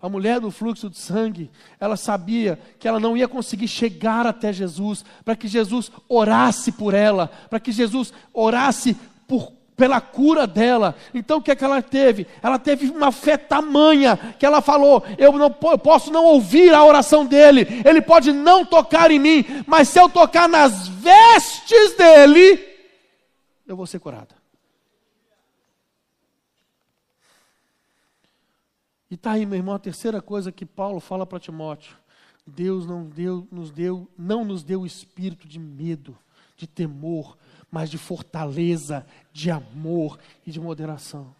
A 0.00 0.08
mulher 0.08 0.40
do 0.40 0.50
fluxo 0.50 0.90
de 0.90 0.98
sangue, 0.98 1.48
ela 1.78 1.96
sabia 1.96 2.58
que 2.80 2.88
ela 2.88 2.98
não 2.98 3.16
ia 3.16 3.28
conseguir 3.28 3.68
chegar 3.68 4.26
até 4.26 4.52
Jesus, 4.52 5.04
para 5.24 5.36
que 5.36 5.46
Jesus 5.46 5.92
orasse 6.08 6.72
por 6.72 6.92
ela, 6.92 7.28
para 7.28 7.60
que 7.60 7.70
Jesus 7.70 8.12
orasse 8.32 8.94
por 9.28 9.52
pela 9.76 10.00
cura 10.00 10.46
dela. 10.46 10.94
Então 11.14 11.38
o 11.38 11.42
que 11.42 11.50
é 11.50 11.56
que 11.56 11.64
ela 11.64 11.82
teve? 11.82 12.26
Ela 12.42 12.58
teve 12.58 12.90
uma 12.90 13.10
fé 13.10 13.36
tamanha 13.36 14.16
que 14.38 14.46
ela 14.46 14.60
falou: 14.60 15.02
eu 15.18 15.32
não 15.32 15.54
eu 15.62 15.78
posso 15.78 16.10
não 16.10 16.24
ouvir 16.24 16.74
a 16.74 16.84
oração 16.84 17.24
dele, 17.26 17.66
ele 17.84 18.00
pode 18.02 18.32
não 18.32 18.64
tocar 18.64 19.10
em 19.10 19.18
mim, 19.18 19.44
mas 19.66 19.88
se 19.88 20.00
eu 20.00 20.08
tocar 20.08 20.48
nas 20.48 20.88
vestes 20.88 21.96
dele, 21.96 22.58
eu 23.66 23.76
vou 23.76 23.86
ser 23.86 23.98
curada. 23.98 24.42
E 29.10 29.14
está 29.14 29.32
aí, 29.32 29.44
meu 29.44 29.58
irmão, 29.58 29.74
a 29.74 29.78
terceira 29.78 30.22
coisa 30.22 30.50
que 30.50 30.64
Paulo 30.64 30.98
fala 30.98 31.26
para 31.26 31.38
Timóteo. 31.38 31.94
Deus 32.46 32.86
não, 32.86 33.04
deu, 33.04 33.46
nos 33.52 33.70
deu, 33.70 34.08
não 34.16 34.42
nos 34.42 34.64
deu 34.64 34.86
espírito 34.86 35.46
de 35.46 35.58
medo, 35.58 36.16
de 36.56 36.66
temor, 36.66 37.36
mas 37.72 37.88
de 37.88 37.96
fortaleza, 37.96 39.06
de 39.32 39.50
amor 39.50 40.18
e 40.46 40.52
de 40.52 40.60
moderação. 40.60 41.34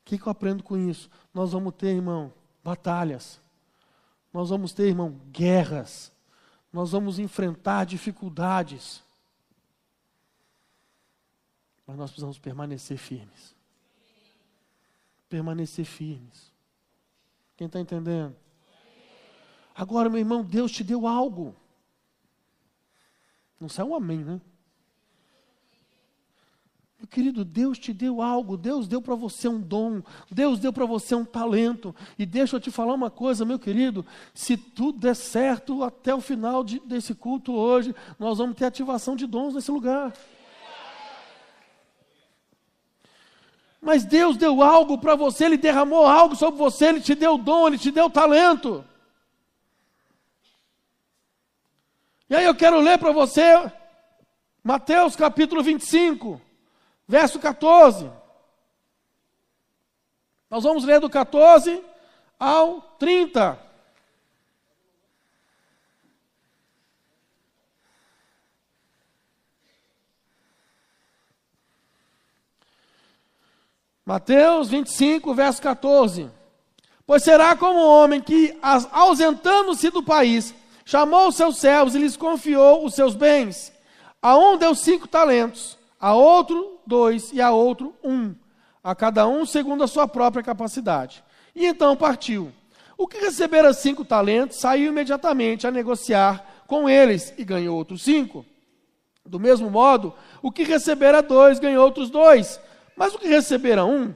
O 0.00 0.04
que, 0.04 0.18
que 0.18 0.26
eu 0.26 0.32
aprendo 0.32 0.64
com 0.64 0.76
isso? 0.76 1.08
Nós 1.32 1.52
vamos 1.52 1.72
ter, 1.76 1.94
irmão, 1.94 2.34
batalhas. 2.64 3.40
Nós 4.32 4.50
vamos 4.50 4.72
ter, 4.72 4.88
irmão, 4.88 5.20
guerras. 5.30 6.10
Nós 6.72 6.90
vamos 6.90 7.20
enfrentar 7.20 7.84
dificuldades. 7.84 9.00
Mas 11.86 11.96
nós 11.96 12.10
precisamos 12.10 12.38
permanecer 12.38 12.98
firmes. 12.98 13.54
Permanecer 15.28 15.84
firmes. 15.84 16.52
Quem 17.56 17.68
está 17.68 17.78
entendendo? 17.78 18.34
Agora, 19.72 20.08
meu 20.08 20.18
irmão, 20.18 20.42
Deus 20.42 20.72
te 20.72 20.82
deu 20.82 21.06
algo. 21.06 21.54
Não 23.60 23.68
sai 23.68 23.84
um 23.84 23.94
amém, 23.94 24.18
né? 24.18 24.40
Meu 26.98 27.06
querido, 27.06 27.44
Deus 27.44 27.78
te 27.78 27.92
deu 27.92 28.20
algo, 28.20 28.56
Deus 28.56 28.88
deu 28.88 29.00
para 29.00 29.14
você 29.14 29.46
um 29.46 29.60
dom, 29.60 30.02
Deus 30.28 30.58
deu 30.58 30.72
para 30.72 30.84
você 30.84 31.14
um 31.14 31.24
talento. 31.24 31.94
E 32.18 32.26
deixa 32.26 32.56
eu 32.56 32.60
te 32.60 32.72
falar 32.72 32.92
uma 32.92 33.08
coisa, 33.10 33.44
meu 33.44 33.58
querido: 33.58 34.04
se 34.34 34.56
tudo 34.56 34.98
der 34.98 35.14
certo 35.14 35.84
até 35.84 36.12
o 36.12 36.20
final 36.20 36.64
de, 36.64 36.80
desse 36.80 37.14
culto 37.14 37.52
hoje, 37.52 37.94
nós 38.18 38.38
vamos 38.38 38.56
ter 38.56 38.64
ativação 38.64 39.14
de 39.14 39.28
dons 39.28 39.54
nesse 39.54 39.70
lugar. 39.70 40.12
Mas 43.80 44.04
Deus 44.04 44.36
deu 44.36 44.60
algo 44.60 44.98
para 44.98 45.14
você, 45.14 45.44
Ele 45.44 45.56
derramou 45.56 46.04
algo 46.04 46.34
sobre 46.34 46.58
você, 46.58 46.86
Ele 46.86 47.00
te 47.00 47.14
deu 47.14 47.38
dom, 47.38 47.68
Ele 47.68 47.78
te 47.78 47.92
deu 47.92 48.10
talento. 48.10 48.84
E 52.30 52.36
aí 52.36 52.44
eu 52.44 52.54
quero 52.54 52.78
ler 52.80 52.98
para 52.98 53.10
você 53.10 53.42
Mateus 54.62 55.16
capítulo 55.16 55.62
25, 55.62 56.38
verso 57.06 57.38
14. 57.38 58.10
Nós 60.50 60.62
vamos 60.62 60.84
ler 60.84 61.00
do 61.00 61.08
14 61.08 61.82
ao 62.38 62.82
30. 62.98 63.58
Mateus 74.04 74.68
25, 74.68 75.34
verso 75.34 75.62
14. 75.62 76.30
Pois 77.06 77.22
será 77.22 77.56
como 77.56 77.78
um 77.78 77.88
homem 77.88 78.20
que, 78.20 78.58
ausentando-se 78.90 79.90
do 79.90 80.02
país, 80.02 80.54
chamou 80.88 81.28
os 81.28 81.36
seus 81.36 81.58
servos 81.58 81.94
e 81.94 81.98
lhes 81.98 82.16
confiou 82.16 82.82
os 82.82 82.94
seus 82.94 83.14
bens. 83.14 83.70
A 84.22 84.38
um 84.38 84.56
deu 84.56 84.74
cinco 84.74 85.06
talentos, 85.06 85.76
a 86.00 86.14
outro 86.14 86.78
dois 86.86 87.30
e 87.30 87.42
a 87.42 87.50
outro 87.50 87.94
um, 88.02 88.34
a 88.82 88.94
cada 88.94 89.28
um 89.28 89.44
segundo 89.44 89.84
a 89.84 89.86
sua 89.86 90.08
própria 90.08 90.42
capacidade. 90.42 91.22
E 91.54 91.66
então 91.66 91.94
partiu. 91.94 92.50
O 92.96 93.06
que 93.06 93.18
recebera 93.18 93.74
cinco 93.74 94.02
talentos 94.02 94.60
saiu 94.60 94.90
imediatamente 94.90 95.66
a 95.66 95.70
negociar 95.70 96.64
com 96.66 96.88
eles 96.88 97.34
e 97.36 97.44
ganhou 97.44 97.76
outros 97.76 98.00
cinco. 98.00 98.46
Do 99.26 99.38
mesmo 99.38 99.70
modo, 99.70 100.14
o 100.40 100.50
que 100.50 100.62
recebera 100.62 101.20
dois 101.20 101.58
ganhou 101.58 101.84
outros 101.84 102.08
dois. 102.08 102.58
Mas 102.96 103.14
o 103.14 103.18
que 103.18 103.28
recebera 103.28 103.84
um, 103.84 104.14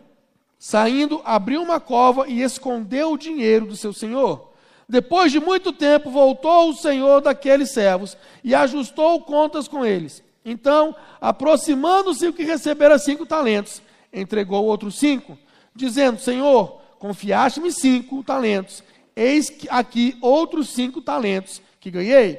saindo, 0.59 1.21
abriu 1.23 1.61
uma 1.61 1.79
cova 1.79 2.27
e 2.27 2.41
escondeu 2.41 3.13
o 3.13 3.19
dinheiro 3.19 3.67
do 3.67 3.77
seu 3.77 3.93
senhor. 3.93 4.52
Depois 4.93 5.33
de 5.33 5.41
muito 5.41 5.73
tempo, 5.73 6.11
voltou 6.11 6.69
o 6.69 6.75
senhor 6.75 7.23
daqueles 7.23 7.71
servos 7.71 8.15
e 8.45 8.55
ajustou 8.55 9.23
contas 9.23 9.67
com 9.67 9.87
eles. 9.87 10.23
Então, 10.45 10.95
aproximando-se 11.19 12.27
o 12.27 12.33
que 12.35 12.45
recebera 12.45 12.99
cinco 12.99 13.25
talentos, 13.25 13.81
entregou 14.13 14.63
outros 14.67 14.97
cinco, 14.97 15.39
dizendo: 15.75 16.21
Senhor, 16.21 16.79
confiaste-me 16.99 17.73
cinco 17.73 18.23
talentos, 18.23 18.85
eis 19.17 19.51
aqui 19.71 20.19
outros 20.21 20.69
cinco 20.69 21.01
talentos 21.01 21.63
que 21.81 21.91
ganhei. 21.91 22.39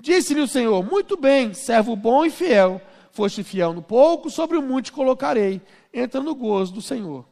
Disse-lhe 0.00 0.40
o 0.40 0.48
Senhor: 0.48 0.84
Muito 0.84 1.16
bem, 1.16 1.54
servo 1.54 1.94
bom 1.94 2.24
e 2.24 2.30
fiel, 2.30 2.80
foste 3.12 3.44
fiel 3.44 3.72
no 3.72 3.80
pouco, 3.80 4.28
sobre 4.28 4.56
o 4.56 4.62
muito 4.62 4.86
te 4.86 4.92
colocarei, 4.92 5.62
entra 5.94 6.20
no 6.20 6.34
gozo 6.34 6.72
do 6.72 6.82
Senhor. 6.82 7.24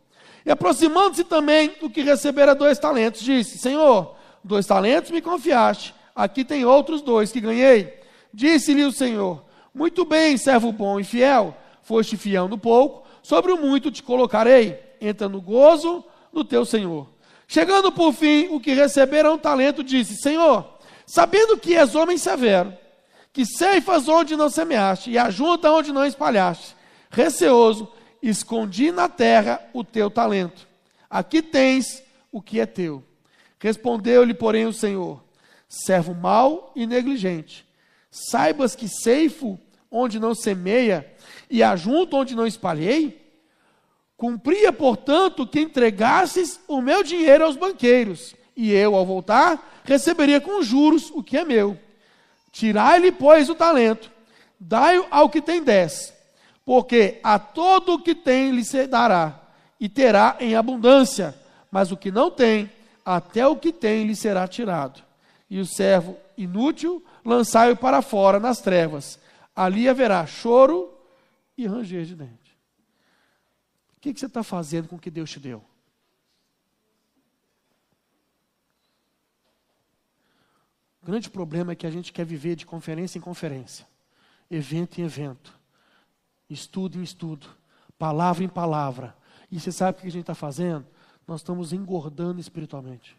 E 0.46 0.50
aproximando-se 0.52 1.24
também 1.24 1.72
do 1.80 1.90
que 1.90 2.02
recebera 2.02 2.54
dois 2.54 2.78
talentos, 2.78 3.20
disse: 3.20 3.58
Senhor, 3.58 4.19
dois 4.42 4.66
talentos 4.66 5.10
me 5.10 5.20
confiaste, 5.20 5.94
aqui 6.14 6.44
tem 6.44 6.64
outros 6.64 7.02
dois 7.02 7.32
que 7.32 7.40
ganhei. 7.40 8.00
Disse-lhe 8.32 8.84
o 8.84 8.92
Senhor: 8.92 9.44
Muito 9.74 10.04
bem, 10.04 10.36
servo 10.36 10.72
bom 10.72 10.98
e 10.98 11.04
fiel, 11.04 11.56
foste 11.82 12.16
fiel 12.16 12.48
no 12.48 12.58
pouco, 12.58 13.06
sobre 13.22 13.52
o 13.52 13.58
muito 13.58 13.90
te 13.90 14.02
colocarei. 14.02 14.78
Entra 15.00 15.28
no 15.28 15.40
gozo 15.40 16.04
do 16.32 16.44
teu 16.44 16.64
Senhor. 16.64 17.08
Chegando 17.48 17.90
por 17.90 18.12
fim, 18.12 18.48
o 18.50 18.60
que 18.60 18.74
recebera 18.74 19.32
um 19.32 19.38
talento 19.38 19.82
disse: 19.82 20.16
Senhor, 20.16 20.78
sabendo 21.06 21.58
que 21.58 21.74
és 21.74 21.94
homem 21.94 22.16
severo, 22.16 22.72
que 23.32 23.44
ceifas 23.44 24.08
onde 24.08 24.36
não 24.36 24.48
semeaste 24.48 25.10
e 25.10 25.18
ajunta 25.18 25.70
onde 25.70 25.92
não 25.92 26.04
espalhaste, 26.04 26.76
receoso, 27.10 27.88
escondi 28.22 28.92
na 28.92 29.08
terra 29.08 29.60
o 29.72 29.82
teu 29.82 30.10
talento. 30.10 30.68
Aqui 31.08 31.42
tens 31.42 32.02
o 32.30 32.40
que 32.40 32.60
é 32.60 32.66
teu. 32.66 33.02
Respondeu-lhe, 33.60 34.34
porém, 34.34 34.66
o 34.66 34.72
Senhor: 34.72 35.22
servo 35.68 36.14
mau 36.14 36.72
e 36.74 36.86
negligente. 36.86 37.64
Saibas 38.10 38.74
que 38.74 38.88
ceifo 38.88 39.56
onde 39.88 40.18
não 40.18 40.34
semeia 40.34 41.06
e 41.48 41.62
ajunto 41.62 42.16
onde 42.16 42.34
não 42.34 42.46
espalhei? 42.46 43.20
Cumpria, 44.16 44.72
portanto, 44.72 45.46
que 45.46 45.60
entregasses 45.60 46.58
o 46.66 46.80
meu 46.80 47.04
dinheiro 47.04 47.44
aos 47.44 47.56
banqueiros, 47.56 48.34
e 48.56 48.72
eu, 48.72 48.94
ao 48.96 49.06
voltar, 49.06 49.80
receberia 49.84 50.40
com 50.40 50.62
juros 50.62 51.10
o 51.14 51.22
que 51.22 51.38
é 51.38 51.44
meu. 51.44 51.78
Tirai-lhe, 52.50 53.12
pois, 53.12 53.48
o 53.48 53.54
talento, 53.54 54.10
dai-o 54.58 55.06
ao 55.10 55.30
que 55.30 55.40
tem 55.40 55.62
dez 55.62 56.12
porque 56.70 57.18
a 57.24 57.36
todo 57.36 57.94
o 57.94 57.98
que 57.98 58.14
tem 58.14 58.52
lhe 58.52 58.64
se 58.64 58.86
dará, 58.86 59.40
e 59.80 59.88
terá 59.88 60.36
em 60.38 60.54
abundância, 60.54 61.34
mas 61.68 61.90
o 61.90 61.96
que 61.96 62.12
não 62.12 62.30
tem, 62.30 62.70
até 63.16 63.46
o 63.46 63.56
que 63.56 63.72
tem 63.72 64.06
lhe 64.06 64.16
será 64.16 64.46
tirado. 64.46 65.02
E 65.48 65.58
o 65.58 65.66
servo 65.66 66.16
inútil 66.36 67.04
lançai-o 67.24 67.76
para 67.76 68.02
fora 68.02 68.38
nas 68.38 68.60
trevas. 68.60 69.18
Ali 69.54 69.88
haverá 69.88 70.24
choro 70.26 70.96
e 71.56 71.66
ranger 71.66 72.04
de 72.04 72.14
dente. 72.14 72.58
O 73.96 74.00
que, 74.00 74.14
que 74.14 74.20
você 74.20 74.26
está 74.26 74.42
fazendo 74.42 74.88
com 74.88 74.96
o 74.96 74.98
que 74.98 75.10
Deus 75.10 75.30
te 75.30 75.40
deu? 75.40 75.62
O 81.02 81.06
grande 81.06 81.28
problema 81.30 81.72
é 81.72 81.74
que 81.74 81.86
a 81.86 81.90
gente 81.90 82.12
quer 82.12 82.24
viver 82.24 82.56
de 82.56 82.64
conferência 82.64 83.18
em 83.18 83.22
conferência, 83.22 83.86
evento 84.50 85.00
em 85.00 85.04
evento 85.04 85.60
estudo 86.50 86.98
em 86.98 87.02
estudo, 87.02 87.46
palavra 87.98 88.44
em 88.44 88.48
palavra. 88.48 89.16
E 89.50 89.58
você 89.58 89.70
sabe 89.70 89.98
o 89.98 90.00
que 90.02 90.08
a 90.08 90.10
gente 90.10 90.22
está 90.22 90.34
fazendo? 90.34 90.86
Nós 91.30 91.42
estamos 91.42 91.72
engordando 91.72 92.40
espiritualmente. 92.40 93.16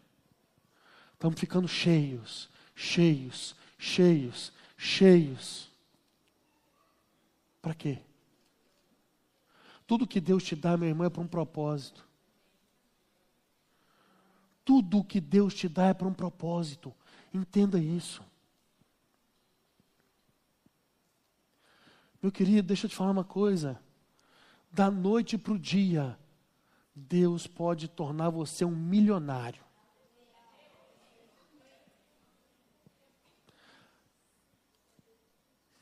Estamos 1.14 1.40
ficando 1.40 1.66
cheios, 1.66 2.50
cheios, 2.74 3.56
cheios, 3.78 4.52
cheios. 4.76 5.70
Para 7.62 7.72
quê? 7.72 8.00
Tudo 9.86 10.06
que 10.06 10.20
Deus 10.20 10.42
te 10.44 10.54
dá, 10.54 10.76
meu 10.76 10.90
irmão, 10.90 11.06
é 11.06 11.08
para 11.08 11.22
um 11.22 11.26
propósito. 11.26 12.06
Tudo 14.62 15.02
que 15.02 15.18
Deus 15.18 15.54
te 15.54 15.66
dá 15.66 15.86
é 15.86 15.94
para 15.94 16.06
um 16.06 16.12
propósito. 16.12 16.94
Entenda 17.32 17.78
isso. 17.78 18.22
Meu 22.20 22.30
querido, 22.30 22.68
deixa 22.68 22.84
eu 22.84 22.90
te 22.90 22.94
falar 22.94 23.12
uma 23.12 23.24
coisa. 23.24 23.80
Da 24.70 24.90
noite 24.90 25.38
para 25.38 25.54
o 25.54 25.58
dia, 25.58 26.18
Deus 26.94 27.46
pode 27.46 27.88
tornar 27.88 28.30
você 28.30 28.64
um 28.64 28.74
milionário. 28.76 29.64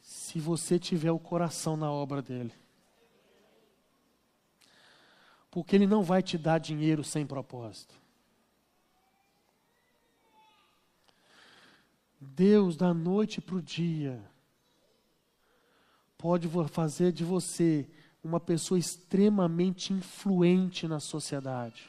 Se 0.01 0.39
você 0.39 0.79
tiver 0.79 1.11
o 1.11 1.19
coração 1.19 1.77
na 1.77 1.91
obra 1.91 2.23
dele. 2.23 2.55
Porque 5.51 5.75
ele 5.75 5.87
não 5.87 6.05
vai 6.05 6.23
te 6.23 6.39
dar 6.39 6.59
dinheiro 6.59 7.03
sem 7.03 7.27
propósito. 7.27 8.01
Deus, 12.21 12.77
da 12.77 12.95
noite 12.95 13.41
para 13.41 13.57
o 13.57 13.63
dia, 13.63 14.23
pode 16.17 16.49
fazer 16.69 17.11
de 17.13 17.25
você 17.25 17.89
uma 18.23 18.39
pessoa 18.39 18.79
extremamente 18.79 19.93
influente 19.93 20.87
na 20.87 21.01
sociedade. 21.01 21.89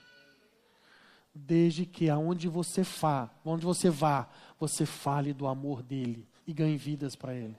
Desde 1.34 1.86
que 1.86 2.10
aonde 2.10 2.48
você 2.48 2.84
vá, 2.84 3.30
onde 3.46 3.65
você 3.65 3.89
vá, 3.89 4.30
você 4.60 4.86
fale 4.86 5.34
do 5.34 5.48
amor 5.48 5.82
dele 5.82 6.28
e 6.46 6.54
ganhe 6.54 6.78
vidas 6.78 7.15
para 7.15 7.34
ele. 7.34 7.58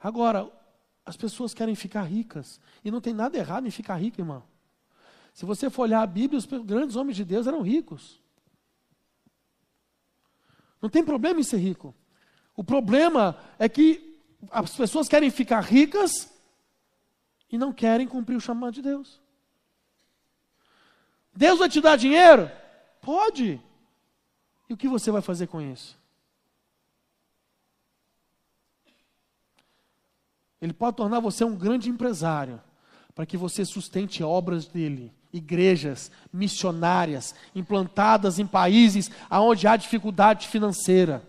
Agora, 0.00 0.50
as 1.04 1.16
pessoas 1.16 1.54
querem 1.54 1.74
ficar 1.74 2.02
ricas 2.02 2.60
e 2.84 2.90
não 2.90 3.00
tem 3.00 3.14
nada 3.14 3.36
errado 3.36 3.66
em 3.66 3.70
ficar 3.70 3.96
rico, 3.96 4.20
irmão. 4.20 4.42
Se 5.32 5.44
você 5.44 5.70
for 5.70 5.82
olhar 5.82 6.02
a 6.02 6.06
Bíblia, 6.06 6.38
os 6.38 6.46
grandes 6.46 6.96
homens 6.96 7.16
de 7.16 7.24
Deus 7.24 7.46
eram 7.46 7.62
ricos. 7.62 8.20
Não 10.80 10.88
tem 10.88 11.04
problema 11.04 11.40
em 11.40 11.44
ser 11.44 11.58
rico. 11.58 11.94
O 12.56 12.62
problema 12.62 13.38
é 13.58 13.68
que 13.68 14.20
as 14.50 14.76
pessoas 14.76 15.08
querem 15.08 15.30
ficar 15.30 15.60
ricas 15.60 16.37
e 17.50 17.58
não 17.58 17.72
querem 17.72 18.06
cumprir 18.06 18.36
o 18.36 18.40
chamado 18.40 18.72
de 18.74 18.82
Deus. 18.82 19.20
Deus 21.34 21.58
vai 21.58 21.68
te 21.68 21.80
dar 21.80 21.96
dinheiro? 21.96 22.50
Pode. 23.00 23.60
E 24.68 24.74
o 24.74 24.76
que 24.76 24.88
você 24.88 25.10
vai 25.10 25.22
fazer 25.22 25.46
com 25.46 25.60
isso? 25.60 25.96
Ele 30.60 30.72
pode 30.72 30.96
tornar 30.96 31.20
você 31.20 31.44
um 31.44 31.56
grande 31.56 31.88
empresário, 31.88 32.60
para 33.14 33.24
que 33.24 33.36
você 33.36 33.64
sustente 33.64 34.22
obras 34.22 34.66
dele, 34.66 35.12
igrejas 35.32 36.10
missionárias 36.32 37.34
implantadas 37.54 38.38
em 38.38 38.46
países 38.46 39.10
onde 39.30 39.66
há 39.66 39.76
dificuldade 39.76 40.48
financeira. 40.48 41.22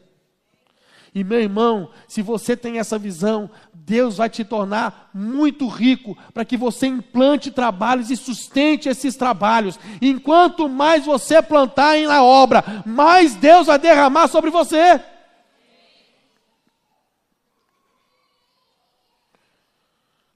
E 1.14 1.24
meu 1.24 1.40
irmão, 1.40 1.90
se 2.08 2.22
você 2.22 2.56
tem 2.56 2.78
essa 2.78 2.98
visão, 2.98 3.50
Deus 3.74 4.18
vai 4.18 4.30
te 4.30 4.44
tornar 4.44 5.10
muito 5.14 5.68
rico 5.68 6.16
para 6.34 6.46
que 6.46 6.56
você 6.56 6.86
implante 6.86 7.50
trabalhos 7.50 8.12
e 8.12 8.16
sustente 8.16 8.88
esses 8.88 9.16
trabalhos. 9.16 9.80
Enquanto 10.02 10.70
mais 10.70 11.06
você 11.06 11.42
plantar 11.42 11.98
na 12.02 12.24
obra, 12.24 12.64
mais 12.86 13.36
Deus 13.36 13.68
vai 13.68 13.80
derramar 13.80 14.28
sobre 14.28 14.52
você. 14.52 15.02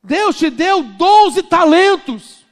Deus 0.03 0.37
te 0.37 0.49
deu 0.49 0.83
12 0.83 1.43
talentos. 1.43 2.42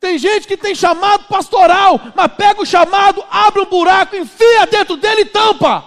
Tem 0.00 0.16
gente 0.16 0.46
que 0.46 0.56
tem 0.56 0.74
chamado 0.74 1.24
pastoral, 1.24 2.00
mas 2.14 2.32
pega 2.34 2.62
o 2.62 2.66
chamado, 2.66 3.24
abre 3.30 3.62
um 3.62 3.66
buraco, 3.66 4.16
enfia 4.16 4.66
dentro 4.66 4.96
dele 4.96 5.22
e 5.22 5.26
tampa. 5.26 5.84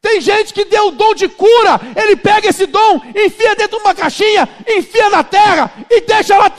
Tem 0.00 0.20
gente 0.20 0.54
que 0.54 0.64
deu 0.64 0.88
o 0.88 0.92
dom 0.92 1.14
de 1.14 1.28
cura, 1.28 1.78
ele 1.94 2.16
pega 2.16 2.48
esse 2.48 2.64
dom, 2.66 3.02
enfia 3.14 3.54
dentro 3.54 3.78
de 3.78 3.84
uma 3.84 3.94
caixinha, 3.94 4.48
enfia 4.66 5.10
na 5.10 5.22
terra 5.22 5.70
e 5.90 6.00
deixa 6.00 6.38
lá 6.38 6.50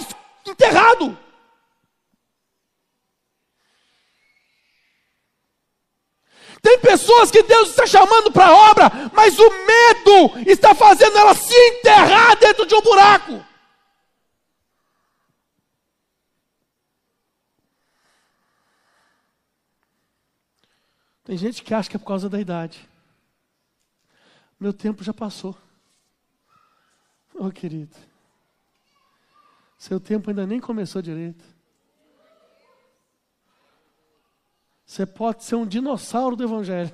enterrado. 0.46 1.18
Tem 6.62 6.80
pessoas 6.80 7.32
que 7.32 7.42
Deus 7.42 7.70
está 7.70 7.88
chamando 7.88 8.32
para 8.32 8.48
a 8.48 8.72
obra, 8.72 8.92
mas 9.14 9.38
o 9.40 9.50
medo 9.50 10.50
está 10.50 10.76
fazendo 10.76 11.18
ela 11.18 11.34
se 11.34 11.56
enterrar 11.56 12.38
dentro 12.38 12.66
de 12.66 12.76
um 12.76 12.82
buraco. 12.82 13.44
Tem 21.24 21.38
gente 21.38 21.64
que 21.64 21.74
acha 21.74 21.90
que 21.90 21.96
é 21.96 22.00
por 22.00 22.06
causa 22.06 22.30
da 22.30 22.40
idade. 22.40 22.88
Meu 24.60 24.74
tempo 24.74 25.04
já 25.04 25.14
passou. 25.14 25.58
Oh, 27.34 27.50
querido. 27.50 27.96
Seu 29.78 30.00
tempo 30.00 30.30
ainda 30.30 30.46
nem 30.46 30.60
começou 30.60 31.02
direito. 31.02 31.44
Você 34.92 35.06
pode 35.06 35.46
ser 35.46 35.56
um 35.56 35.66
dinossauro 35.66 36.36
do 36.36 36.44
Evangelho. 36.44 36.94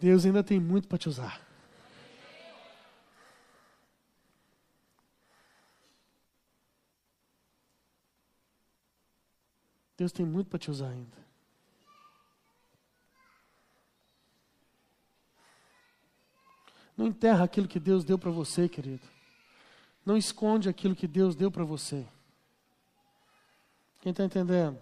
Deus 0.00 0.24
ainda 0.24 0.42
tem 0.42 0.58
muito 0.58 0.88
para 0.88 0.96
te 0.96 1.06
usar. 1.06 1.46
Deus 9.98 10.10
tem 10.10 10.24
muito 10.24 10.48
para 10.48 10.58
te 10.58 10.70
usar 10.70 10.88
ainda. 10.88 11.18
Não 16.96 17.08
enterra 17.08 17.44
aquilo 17.44 17.68
que 17.68 17.78
Deus 17.78 18.02
deu 18.02 18.18
para 18.18 18.30
você, 18.30 18.66
querido. 18.66 19.06
Não 20.06 20.16
esconde 20.16 20.70
aquilo 20.70 20.96
que 20.96 21.06
Deus 21.06 21.36
deu 21.36 21.50
para 21.50 21.64
você. 21.64 22.08
Quem 24.04 24.10
está 24.10 24.22
entendendo? 24.22 24.78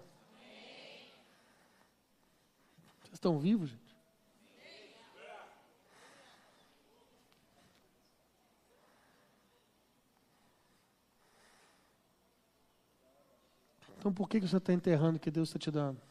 Vocês 2.99 3.13
estão 3.13 3.39
vivos, 3.39 3.69
gente? 3.69 3.81
Então 13.97 14.11
por 14.11 14.27
que 14.27 14.41
você 14.41 14.57
está 14.57 14.73
enterrando 14.73 15.15
o 15.15 15.19
que 15.21 15.31
Deus 15.31 15.47
está 15.47 15.57
te 15.57 15.71
dando? 15.71 16.01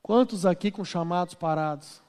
Quantos 0.00 0.46
aqui 0.46 0.70
com 0.70 0.84
chamados 0.84 1.34
parados? 1.34 2.00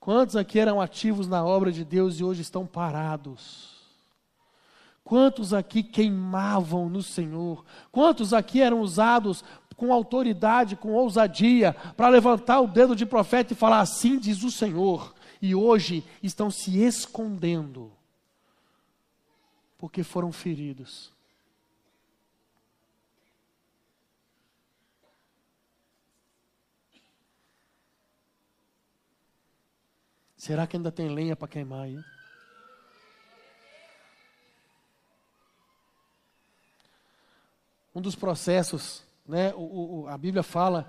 Quantos 0.00 0.36
aqui 0.36 0.58
eram 0.58 0.80
ativos 0.80 1.28
na 1.28 1.44
obra 1.44 1.70
de 1.70 1.84
Deus 1.84 2.18
e 2.18 2.24
hoje 2.24 2.40
estão 2.40 2.66
parados? 2.66 3.77
Quantos 5.08 5.54
aqui 5.54 5.82
queimavam 5.82 6.90
no 6.90 7.02
Senhor? 7.02 7.64
Quantos 7.90 8.34
aqui 8.34 8.60
eram 8.60 8.82
usados 8.82 9.42
com 9.74 9.90
autoridade, 9.90 10.76
com 10.76 10.92
ousadia, 10.92 11.72
para 11.96 12.10
levantar 12.10 12.60
o 12.60 12.66
dedo 12.66 12.94
de 12.94 13.06
profeta 13.06 13.54
e 13.54 13.56
falar 13.56 13.80
assim 13.80 14.18
diz 14.18 14.42
o 14.42 14.50
Senhor? 14.50 15.14
E 15.40 15.54
hoje 15.54 16.04
estão 16.22 16.50
se 16.50 16.78
escondendo, 16.82 17.90
porque 19.78 20.02
foram 20.02 20.30
feridos. 20.30 21.10
Será 30.36 30.66
que 30.66 30.76
ainda 30.76 30.92
tem 30.92 31.08
lenha 31.08 31.34
para 31.34 31.48
queimar 31.48 31.84
aí? 31.84 31.98
Um 37.98 38.00
dos 38.00 38.14
processos, 38.14 39.02
né, 39.26 39.52
o, 39.56 40.02
o, 40.02 40.08
a 40.08 40.16
Bíblia 40.16 40.44
fala 40.44 40.88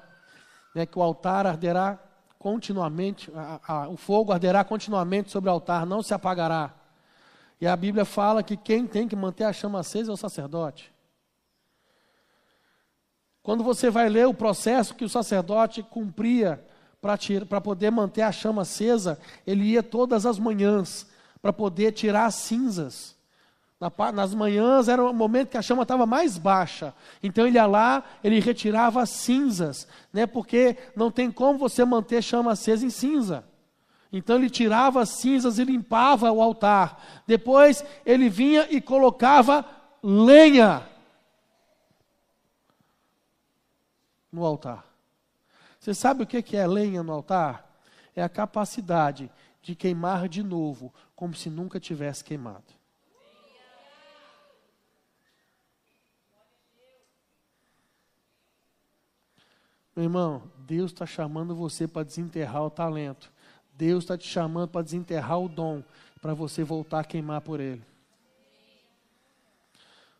né, 0.75 0.85
que 0.85 0.99
o 0.99 1.01
altar 1.01 1.47
arderá 1.47 1.97
continuamente, 2.37 3.31
a, 3.33 3.59
a, 3.67 3.89
o 3.89 3.97
fogo 3.97 4.31
arderá 4.31 4.63
continuamente 4.63 5.31
sobre 5.31 5.49
o 5.49 5.53
altar, 5.53 5.87
não 5.87 6.03
se 6.03 6.13
apagará. 6.13 6.71
E 7.59 7.65
a 7.65 7.75
Bíblia 7.75 8.05
fala 8.05 8.43
que 8.43 8.55
quem 8.55 8.85
tem 8.85 9.07
que 9.07 9.15
manter 9.15 9.45
a 9.45 9.51
chama 9.51 9.79
acesa 9.79 10.11
é 10.11 10.13
o 10.13 10.17
sacerdote. 10.17 10.93
Quando 13.41 13.63
você 13.63 13.89
vai 13.89 14.07
ler 14.07 14.27
o 14.27 14.33
processo 14.35 14.93
que 14.93 15.03
o 15.03 15.09
sacerdote 15.09 15.81
cumpria 15.81 16.63
para 17.01 17.59
poder 17.59 17.89
manter 17.89 18.21
a 18.21 18.31
chama 18.31 18.61
acesa, 18.61 19.19
ele 19.47 19.63
ia 19.63 19.81
todas 19.81 20.27
as 20.27 20.37
manhãs 20.37 21.07
para 21.41 21.51
poder 21.51 21.91
tirar 21.91 22.27
as 22.27 22.35
cinzas. 22.35 23.17
Na, 23.79 24.11
nas 24.11 24.33
manhãs 24.33 24.89
era 24.89 25.03
o 25.03 25.13
momento 25.13 25.49
que 25.49 25.57
a 25.57 25.61
chama 25.61 25.83
estava 25.83 26.05
mais 26.05 26.37
baixa. 26.37 26.93
Então 27.23 27.47
ele 27.47 27.57
ia 27.57 27.65
lá, 27.65 28.03
ele 28.23 28.39
retirava 28.39 29.01
as 29.01 29.09
cinzas, 29.09 29.87
né, 30.11 30.25
porque 30.25 30.75
não 30.95 31.09
tem 31.09 31.31
como 31.31 31.57
você 31.57 31.85
manter 31.85 32.17
a 32.17 32.21
chama 32.21 32.51
acesa 32.51 32.85
em 32.85 32.89
cinza. 32.89 33.45
Então 34.11 34.35
ele 34.35 34.49
tirava 34.49 35.01
as 35.01 35.09
cinzas 35.09 35.59
e 35.59 35.63
limpava 35.63 36.31
o 36.31 36.41
altar. 36.41 37.23
Depois 37.25 37.85
ele 38.05 38.27
vinha 38.27 38.67
e 38.69 38.81
colocava 38.81 39.63
lenha 40.03 40.83
no 44.31 44.43
altar. 44.43 44.83
Você 45.79 45.93
sabe 45.93 46.23
o 46.23 46.27
que 46.27 46.57
é 46.57 46.67
lenha 46.67 47.01
no 47.01 47.13
altar? 47.13 47.65
É 48.15 48.21
a 48.21 48.27
capacidade 48.27 49.31
de 49.61 49.75
queimar 49.75 50.27
de 50.27 50.43
novo, 50.43 50.93
como 51.15 51.33
se 51.33 51.49
nunca 51.49 51.79
tivesse 51.79 52.23
queimado. 52.23 52.78
Meu 59.99 60.05
irmão, 60.05 60.49
Deus 60.59 60.91
está 60.93 61.05
chamando 61.05 61.53
você 61.53 61.85
para 61.85 62.05
desenterrar 62.05 62.63
o 62.63 62.69
talento. 62.69 63.29
Deus 63.73 64.05
está 64.05 64.17
te 64.17 64.25
chamando 64.25 64.69
para 64.69 64.81
desenterrar 64.81 65.37
o 65.41 65.49
dom, 65.49 65.83
para 66.21 66.33
você 66.33 66.63
voltar 66.63 67.01
a 67.01 67.03
queimar 67.03 67.41
por 67.41 67.59
ele. 67.59 67.85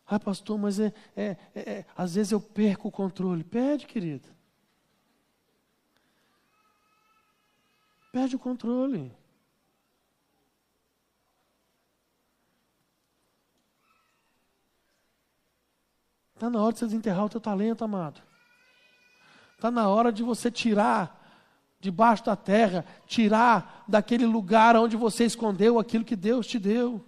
Ah, 0.06 0.20
pastor, 0.20 0.58
mas 0.58 0.82
é, 0.82 0.94
é, 1.16 1.38
é, 1.56 1.60
é 1.62 1.86
às 1.96 2.16
vezes 2.16 2.34
eu 2.34 2.42
perco 2.42 2.90
o 2.90 2.92
controle. 2.92 3.42
Pede, 3.42 3.88
querido. 3.88 4.28
Perde 8.12 8.36
o 8.36 8.40
controle. 8.40 9.16
Está 16.36 16.50
na 16.50 16.62
hora 16.62 16.74
de 16.74 16.80
você 16.80 16.86
desenterrar 16.86 17.24
o 17.24 17.30
teu 17.30 17.40
talento, 17.40 17.86
amado. 17.86 18.28
Está 19.60 19.70
na 19.70 19.90
hora 19.90 20.10
de 20.10 20.24
você 20.24 20.50
tirar 20.50 21.22
debaixo 21.82 22.24
da 22.24 22.34
terra, 22.34 22.86
tirar 23.06 23.84
daquele 23.86 24.26
lugar 24.26 24.78
onde 24.78 24.96
você 24.96 25.26
escondeu 25.26 25.78
aquilo 25.78 26.06
que 26.06 26.16
Deus 26.16 26.48
te 26.48 26.58
deu. 26.58 27.06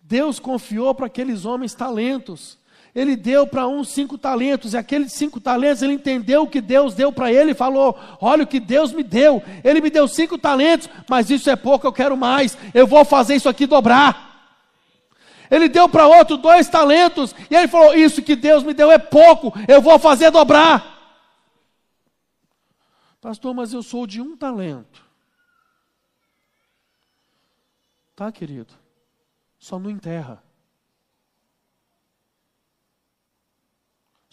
Deus 0.00 0.38
confiou 0.38 0.94
para 0.94 1.06
aqueles 1.06 1.44
homens 1.44 1.74
talentos. 1.74 2.56
Ele 2.94 3.16
deu 3.16 3.48
para 3.48 3.66
uns 3.66 3.88
cinco 3.88 4.16
talentos, 4.16 4.74
e 4.74 4.76
aqueles 4.76 5.12
cinco 5.12 5.40
talentos 5.40 5.82
ele 5.82 5.94
entendeu 5.94 6.44
o 6.44 6.48
que 6.48 6.60
Deus 6.60 6.94
deu 6.94 7.12
para 7.12 7.32
ele 7.32 7.50
e 7.50 7.54
falou: 7.54 7.98
Olha 8.20 8.44
o 8.44 8.46
que 8.46 8.60
Deus 8.60 8.92
me 8.92 9.02
deu. 9.02 9.42
Ele 9.64 9.80
me 9.80 9.90
deu 9.90 10.06
cinco 10.06 10.38
talentos, 10.38 10.88
mas 11.10 11.30
isso 11.30 11.50
é 11.50 11.56
pouco, 11.56 11.84
eu 11.84 11.92
quero 11.92 12.16
mais. 12.16 12.56
Eu 12.72 12.86
vou 12.86 13.04
fazer 13.04 13.34
isso 13.34 13.48
aqui 13.48 13.66
dobrar. 13.66 14.27
Ele 15.50 15.68
deu 15.68 15.88
para 15.88 16.06
outro 16.06 16.36
dois 16.36 16.68
talentos, 16.68 17.34
e 17.50 17.54
ele 17.54 17.68
falou: 17.68 17.94
Isso 17.94 18.22
que 18.22 18.36
Deus 18.36 18.62
me 18.62 18.74
deu 18.74 18.90
é 18.90 18.98
pouco, 18.98 19.52
eu 19.66 19.80
vou 19.80 19.98
fazer 19.98 20.30
dobrar. 20.30 20.96
Pastor, 23.20 23.54
mas 23.54 23.72
eu 23.72 23.82
sou 23.82 24.06
de 24.06 24.20
um 24.20 24.36
talento. 24.36 25.04
Tá, 28.14 28.30
querido? 28.30 28.74
Só 29.58 29.78
não 29.78 29.90
enterra. 29.90 30.42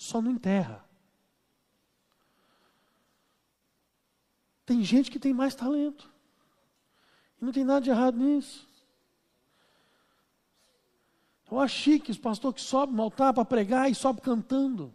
só 0.05 0.21
não 0.21 0.31
enterra. 0.31 0.85
Tem 4.65 4.83
gente 4.83 5.09
que 5.09 5.19
tem 5.19 5.33
mais 5.33 5.55
talento. 5.55 6.09
E 7.41 7.45
não 7.45 7.51
tem 7.51 7.63
nada 7.63 7.81
de 7.81 7.89
errado 7.89 8.17
nisso. 8.17 8.67
Eu 11.51 11.59
acho 11.59 11.75
chique 11.75 12.11
os 12.11 12.17
pastores 12.17 12.61
que 12.61 12.67
sobem 12.67 12.95
no 12.95 13.03
altar 13.03 13.33
para 13.33 13.45
pregar 13.45 13.89
e 13.89 13.95
sobem 13.95 14.23
cantando. 14.23 14.93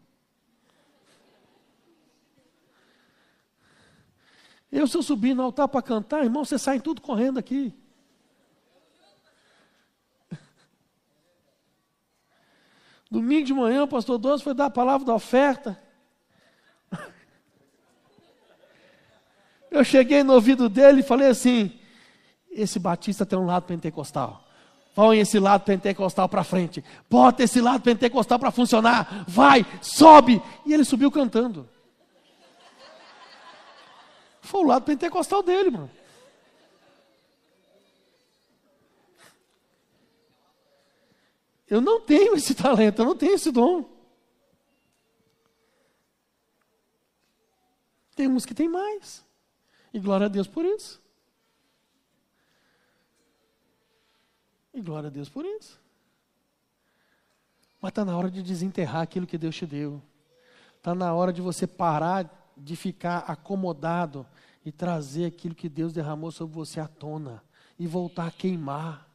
Eu, 4.71 4.87
se 4.87 4.97
eu 4.97 5.03
subir 5.03 5.35
no 5.35 5.43
altar 5.43 5.67
para 5.69 5.83
cantar, 5.83 6.23
irmão, 6.23 6.45
vocês 6.45 6.63
saem 6.63 6.81
tudo 6.81 7.01
correndo 7.01 7.39
aqui. 7.39 7.75
Domingo 13.11 13.47
de 13.47 13.53
manhã, 13.53 13.83
o 13.83 13.89
pastor 13.89 14.19
Doce 14.19 14.45
foi 14.45 14.55
dar 14.55 14.67
a 14.67 14.71
palavra 14.71 15.05
da 15.05 15.15
oferta. 15.15 15.83
Eu 19.69 19.83
cheguei 19.85 20.23
no 20.23 20.35
ouvido 20.35 20.69
dele 20.69 21.01
e 21.01 21.05
falei 21.05 21.29
assim: 21.29 21.81
esse 22.51 22.79
batista 22.79 23.27
tem 23.27 23.39
um 23.39 23.47
lado 23.47 23.65
pentecostal. 23.65 24.45
Põe 24.95 25.21
esse 25.21 25.39
lado 25.39 25.65
pentecostal 25.65 26.29
para 26.29 26.45
frente. 26.45 26.85
Bota 27.09 27.43
esse 27.43 27.61
lado 27.61 27.83
pentecostal 27.83 28.39
para 28.39 28.51
funcionar. 28.51 29.25
Vai, 29.27 29.65
sobe. 29.81 30.43
E 30.67 30.75
ele 30.75 30.85
subiu 30.85 31.11
cantando. 31.11 31.69
Foi 34.41 34.63
o 34.63 34.67
lado 34.67 34.85
pentecostal 34.85 35.43
dele, 35.43 35.71
mano. 35.71 35.91
Eu 41.69 41.81
não 41.81 42.01
tenho 42.01 42.35
esse 42.35 42.53
talento, 42.53 43.01
eu 43.01 43.07
não 43.07 43.17
tenho 43.17 43.35
esse 43.35 43.53
dom. 43.53 43.89
Tem 48.17 48.27
uns 48.27 48.45
que 48.45 48.53
tem 48.53 48.69
mais. 48.69 49.25
E 49.95 50.01
glória 50.01 50.27
a 50.27 50.29
Deus 50.29 50.49
por 50.49 50.65
isso. 50.65 51.00
E 54.73 54.81
glória 54.81 55.09
a 55.09 55.11
Deus 55.11 55.29
por 55.29 55.45
isso. 55.45 55.81
Mas 57.81 57.91
está 57.91 58.05
na 58.05 58.17
hora 58.17 58.31
de 58.31 58.43
desenterrar 58.43 59.03
aquilo 59.03 59.27
que 59.27 59.39
Deus 59.39 59.57
te 59.57 59.67
deu. 59.67 60.03
Está 60.77 60.95
na 60.95 61.13
hora 61.15 61.33
de 61.33 61.41
você 61.41 61.67
parar 61.67 62.53
de 62.57 62.77
ficar 62.77 63.19
acomodado 63.21 64.27
e 64.65 64.71
trazer 64.71 65.25
aquilo 65.25 65.55
que 65.55 65.69
Deus 65.69 65.93
derramou 65.93 66.31
sobre 66.31 66.55
você 66.55 66.79
à 66.79 66.87
tona. 66.87 67.43
E 67.79 67.87
voltar 67.87 68.27
a 68.27 68.31
queimar. 68.31 69.09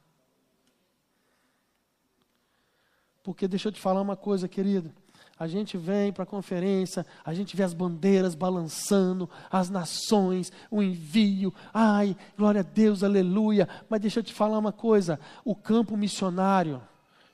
Porque 3.23 3.47
deixa 3.47 3.67
eu 3.67 3.71
te 3.71 3.79
falar 3.79 4.01
uma 4.01 4.15
coisa, 4.15 4.47
querido. 4.47 4.91
A 5.37 5.47
gente 5.47 5.77
vem 5.77 6.13
para 6.13 6.23
a 6.23 6.27
conferência, 6.27 7.05
a 7.23 7.33
gente 7.33 7.57
vê 7.57 7.63
as 7.63 7.73
bandeiras 7.73 8.33
balançando, 8.35 9.29
as 9.51 9.69
nações, 9.69 10.49
o 10.71 10.81
envio. 10.81 11.53
Ai, 11.73 12.15
glória 12.37 12.61
a 12.61 12.63
Deus, 12.63 13.03
aleluia. 13.03 13.67
Mas 13.89 13.99
deixa 13.99 14.19
eu 14.19 14.23
te 14.23 14.33
falar 14.33 14.57
uma 14.57 14.71
coisa: 14.71 15.19
o 15.43 15.53
campo 15.53 15.97
missionário, 15.97 16.81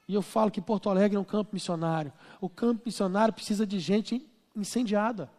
e 0.08 0.16
eu 0.16 0.24
falo 0.24 0.50
que 0.50 0.60
Porto 0.60 0.90
Alegre 0.90 1.16
é 1.16 1.20
um 1.20 1.24
campo 1.24 1.52
missionário. 1.54 2.12
O 2.40 2.50
campo 2.50 2.82
missionário 2.86 3.34
precisa 3.34 3.68
de 3.68 3.80
gente 3.80 4.28
incendiada. 4.56 5.30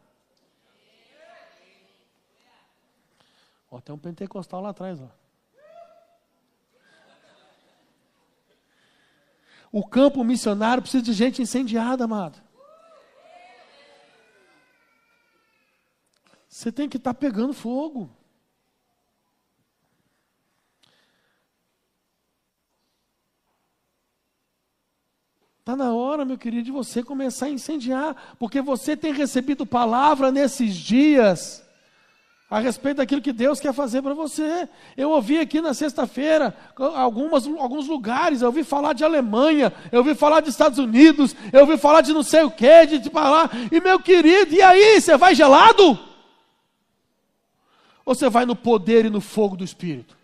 Ó, 3.69 3.81
tem 3.81 3.93
um 3.93 3.99
pentecostal 3.99 4.61
lá 4.61 4.71
atrás, 4.71 5.01
ó. 5.01 5.09
O 9.73 9.85
campo 9.85 10.23
missionário 10.23 10.83
precisa 10.83 11.03
de 11.03 11.15
gente 11.15 11.43
incendiada, 11.43 12.05
amado. 12.05 12.52
Você 16.53 16.71
tem 16.71 16.87
que 16.87 16.99
estar 16.99 17.15
tá 17.15 17.19
pegando 17.19 17.55
fogo. 17.55 18.11
Está 25.61 25.75
na 25.75 25.95
hora, 25.95 26.27
meu 26.27 26.37
querido, 26.37 26.65
de 26.65 26.71
você 26.71 27.03
começar 27.03 27.47
a 27.47 27.51
incendiar, 27.51 28.37
porque 28.39 28.61
você 28.61 28.95
tem 28.95 29.15
recebido 29.15 29.65
palavra 29.65 30.31
nesses 30.31 30.77
dias 30.77 31.67
a 32.51 32.59
respeito 32.59 32.99
daquilo 32.99 33.23
que 33.23 33.33
Deus 33.33 33.59
quer 33.59 33.73
fazer 33.73 34.03
para 34.03 34.13
você. 34.13 34.69
Eu 34.95 35.09
ouvi 35.09 35.39
aqui 35.39 35.59
na 35.59 35.73
sexta-feira 35.73 36.55
alguns 36.77 37.89
lugares, 37.89 38.43
eu 38.43 38.49
ouvi 38.49 38.63
falar 38.63 38.93
de 38.93 39.03
Alemanha, 39.03 39.73
eu 39.91 40.01
ouvi 40.01 40.15
falar 40.15 40.43
de 40.43 40.51
Estados 40.51 40.79
Unidos, 40.79 41.35
eu 41.51 41.61
ouvi 41.61 41.79
falar 41.79 42.03
de 42.03 42.13
não 42.13 42.23
sei 42.23 42.43
o 42.43 42.51
que, 42.51 42.85
de, 42.85 42.99
de 42.99 43.09
falar. 43.09 43.51
E 43.73 43.81
meu 43.81 43.99
querido, 43.99 44.55
e 44.55 44.61
aí, 44.61 45.01
você 45.01 45.17
vai 45.17 45.35
gelado? 45.35 46.12
Ou 48.05 48.15
você 48.15 48.29
vai 48.29 48.45
no 48.45 48.57
poder 48.57 49.05
e 49.05 49.11
no 49.11 49.21
fogo 49.21 49.57
do 49.57 49.65
Espírito? 49.65 50.17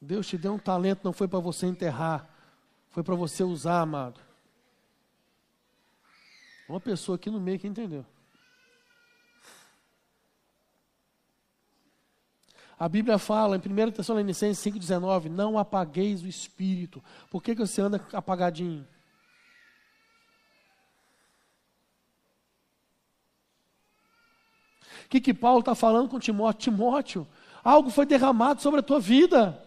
Deus 0.00 0.26
te 0.26 0.38
deu 0.38 0.54
um 0.54 0.58
talento, 0.58 1.00
não 1.04 1.12
foi 1.12 1.28
para 1.28 1.38
você 1.38 1.66
enterrar. 1.66 2.28
Foi 2.88 3.02
para 3.02 3.14
você 3.14 3.44
usar, 3.44 3.80
amado. 3.80 4.20
Uma 6.68 6.80
pessoa 6.80 7.16
aqui 7.16 7.30
no 7.30 7.40
meio 7.40 7.58
que 7.58 7.66
entendeu. 7.66 8.06
A 12.78 12.88
Bíblia 12.88 13.18
fala 13.18 13.56
em 13.56 13.58
1 13.58 13.90
Tessalonicenses 13.90 14.72
5,19: 14.72 15.28
Não 15.28 15.58
apagueis 15.58 16.22
o 16.22 16.28
espírito. 16.28 17.02
Por 17.28 17.42
que, 17.42 17.54
que 17.54 17.66
você 17.66 17.82
anda 17.82 18.06
apagadinho? 18.12 18.86
O 25.08 25.10
que, 25.10 25.20
que 25.20 25.32
Paulo 25.32 25.60
está 25.60 25.74
falando 25.74 26.10
com 26.10 26.18
Timóteo? 26.18 26.70
Timóteo, 26.70 27.26
algo 27.64 27.88
foi 27.88 28.04
derramado 28.04 28.60
sobre 28.60 28.80
a 28.80 28.82
tua 28.82 29.00
vida 29.00 29.58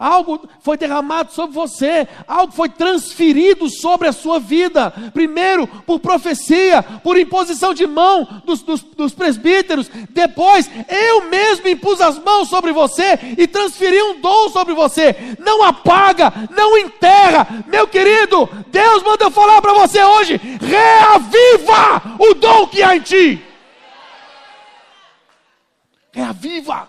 algo 0.00 0.48
foi 0.62 0.78
derramado 0.78 1.30
sobre 1.30 1.54
você, 1.54 2.08
algo 2.26 2.54
foi 2.54 2.70
transferido 2.70 3.68
sobre 3.68 4.08
a 4.08 4.12
sua 4.12 4.40
vida. 4.40 4.90
Primeiro, 5.12 5.66
por 5.66 6.00
profecia, 6.00 6.82
por 6.82 7.18
imposição 7.18 7.74
de 7.74 7.86
mão 7.86 8.26
dos, 8.46 8.62
dos, 8.62 8.80
dos 8.80 9.12
presbíteros. 9.12 9.90
Depois, 10.08 10.70
eu 10.88 11.28
mesmo 11.28 11.68
impus 11.68 12.00
as 12.00 12.18
mãos 12.18 12.48
sobre 12.48 12.72
você 12.72 13.18
e 13.36 13.46
transferi 13.46 14.02
um 14.02 14.22
dom 14.22 14.48
sobre 14.48 14.72
você. 14.72 15.14
Não 15.38 15.62
apaga, 15.64 16.32
não 16.56 16.78
enterra. 16.78 17.46
Meu 17.66 17.86
querido, 17.86 18.48
Deus 18.68 19.02
manda 19.02 19.24
eu 19.24 19.30
falar 19.30 19.60
para 19.60 19.74
você 19.74 20.02
hoje: 20.02 20.40
reaviva 20.62 22.16
o 22.18 22.32
dom 22.32 22.66
que 22.68 22.82
há 22.82 22.96
em 22.96 23.00
ti. 23.00 23.49
Reaviva. 26.12 26.88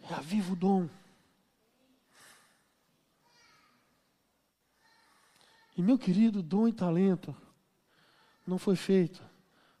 Reaviva 0.00 0.52
o 0.52 0.56
dom. 0.56 0.88
E 5.76 5.82
meu 5.82 5.98
querido, 5.98 6.42
dom 6.42 6.66
e 6.66 6.72
talento 6.72 7.36
não 8.46 8.58
foi 8.58 8.76
feito 8.76 9.22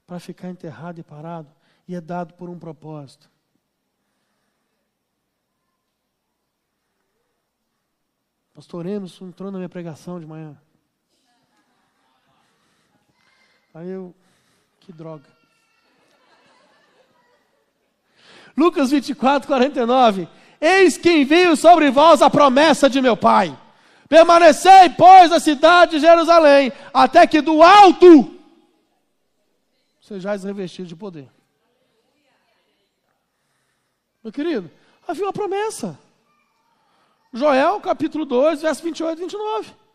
para 0.06 0.20
ficar 0.20 0.50
enterrado 0.50 1.00
e 1.00 1.02
parado, 1.02 1.50
e 1.88 1.94
é 1.94 2.00
dado 2.00 2.34
por 2.34 2.48
um 2.48 2.58
propósito. 2.58 3.30
Pastor 8.56 8.86
Enos 8.86 9.20
entrou 9.20 9.52
na 9.52 9.58
minha 9.58 9.68
pregação 9.68 10.18
de 10.18 10.24
manhã. 10.24 10.56
Aí 13.74 13.86
eu, 13.86 14.14
que 14.80 14.94
droga. 14.94 15.26
Lucas 18.56 18.90
24, 18.90 19.46
49. 19.46 20.26
Eis 20.58 20.96
que 20.96 21.18
envio 21.18 21.54
sobre 21.54 21.90
vós 21.90 22.22
a 22.22 22.30
promessa 22.30 22.88
de 22.88 23.02
meu 23.02 23.14
Pai. 23.14 23.54
Permanecei, 24.08 24.88
pois, 24.96 25.28
na 25.28 25.38
cidade 25.38 25.90
de 25.92 25.98
Jerusalém, 25.98 26.72
até 26.94 27.26
que 27.26 27.42
do 27.42 27.62
alto 27.62 28.40
sejais 30.00 30.44
revestidos 30.44 30.88
de 30.88 30.96
poder. 30.96 31.28
Meu 34.24 34.32
querido, 34.32 34.70
havia 35.06 35.26
uma 35.26 35.32
promessa. 35.32 36.05
Joel, 37.32 37.80
capítulo 37.80 38.24
2, 38.24 38.62
verso 38.62 38.82
28 38.82 39.18
e 39.18 39.22
29. 39.22 39.86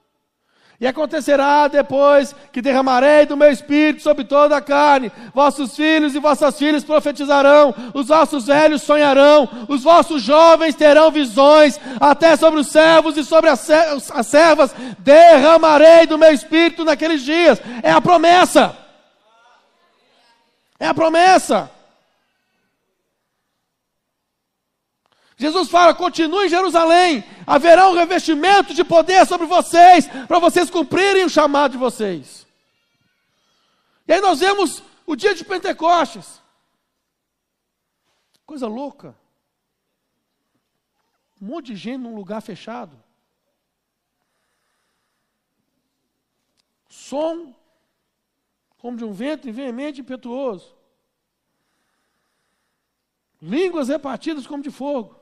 E 0.80 0.88
acontecerá 0.88 1.67
depois 1.67 2.36
que 2.52 2.60
derramarei 2.60 3.28
do 3.28 3.38
meu 3.38 3.52
espírito 3.52 4.02
sobre 4.02 4.24
toda 4.24 4.58
a 4.58 4.62
carne. 4.62 5.12
Vossos 5.32 5.76
filhos 5.76 6.15
e 6.15 6.20
vossas 6.20 6.58
filhas 6.58 6.84
profetizarão, 6.84 7.72
os 7.94 8.08
vossos 8.08 8.48
velhos 8.48 8.82
sonharão, 8.82 9.48
os 9.70 9.84
vossos 9.84 10.24
jovens 10.24 10.74
terão 10.74 11.12
visões, 11.12 11.80
até 12.00 12.36
sobre 12.36 12.62
os 12.62 12.67
servos 12.67 13.15
e 13.15 13.24
sobre 13.24 13.52
as 13.52 13.60
servas 14.26 14.74
derramarei 14.98 16.08
do 16.08 16.17
meu 16.17 16.34
espírito 16.34 16.84
naqueles 16.84 17.22
dias. 17.22 17.62
É 17.84 17.91
a 17.91 18.02
promessa. 18.02 18.76
É 20.80 20.88
a 20.88 20.94
promessa. 20.96 21.70
Jesus 25.41 25.69
fala: 25.69 25.95
continue 25.95 26.45
em 26.45 26.49
Jerusalém, 26.49 27.23
haverá 27.47 27.89
um 27.89 27.95
revestimento 27.95 28.75
de 28.75 28.84
poder 28.84 29.25
sobre 29.25 29.47
vocês, 29.47 30.08
para 30.27 30.38
vocês 30.38 30.69
cumprirem 30.69 31.25
o 31.25 31.30
chamado 31.30 31.71
de 31.71 31.77
vocês. 31.80 32.45
E 34.08 34.13
aí 34.13 34.21
nós 34.21 34.39
vemos 34.39 34.84
o 35.04 35.15
dia 35.15 35.34
de 35.34 35.43
Pentecostes. 35.43 36.39
Coisa 38.45 38.67
louca. 38.67 39.15
Um 41.41 41.47
monte 41.47 41.67
de 41.67 41.75
gente 41.75 42.01
num 42.01 42.13
lugar 42.13 42.41
fechado. 42.41 42.95
Som 46.88 47.56
como 48.77 48.95
de 48.95 49.04
um 49.04 49.12
vento 49.12 49.51
veemente 49.51 49.99
e 49.99 50.01
impetuoso. 50.01 50.75
Línguas 53.41 53.88
repartidas 53.88 54.45
como 54.45 54.62
de 54.62 54.69
fogo. 54.69 55.20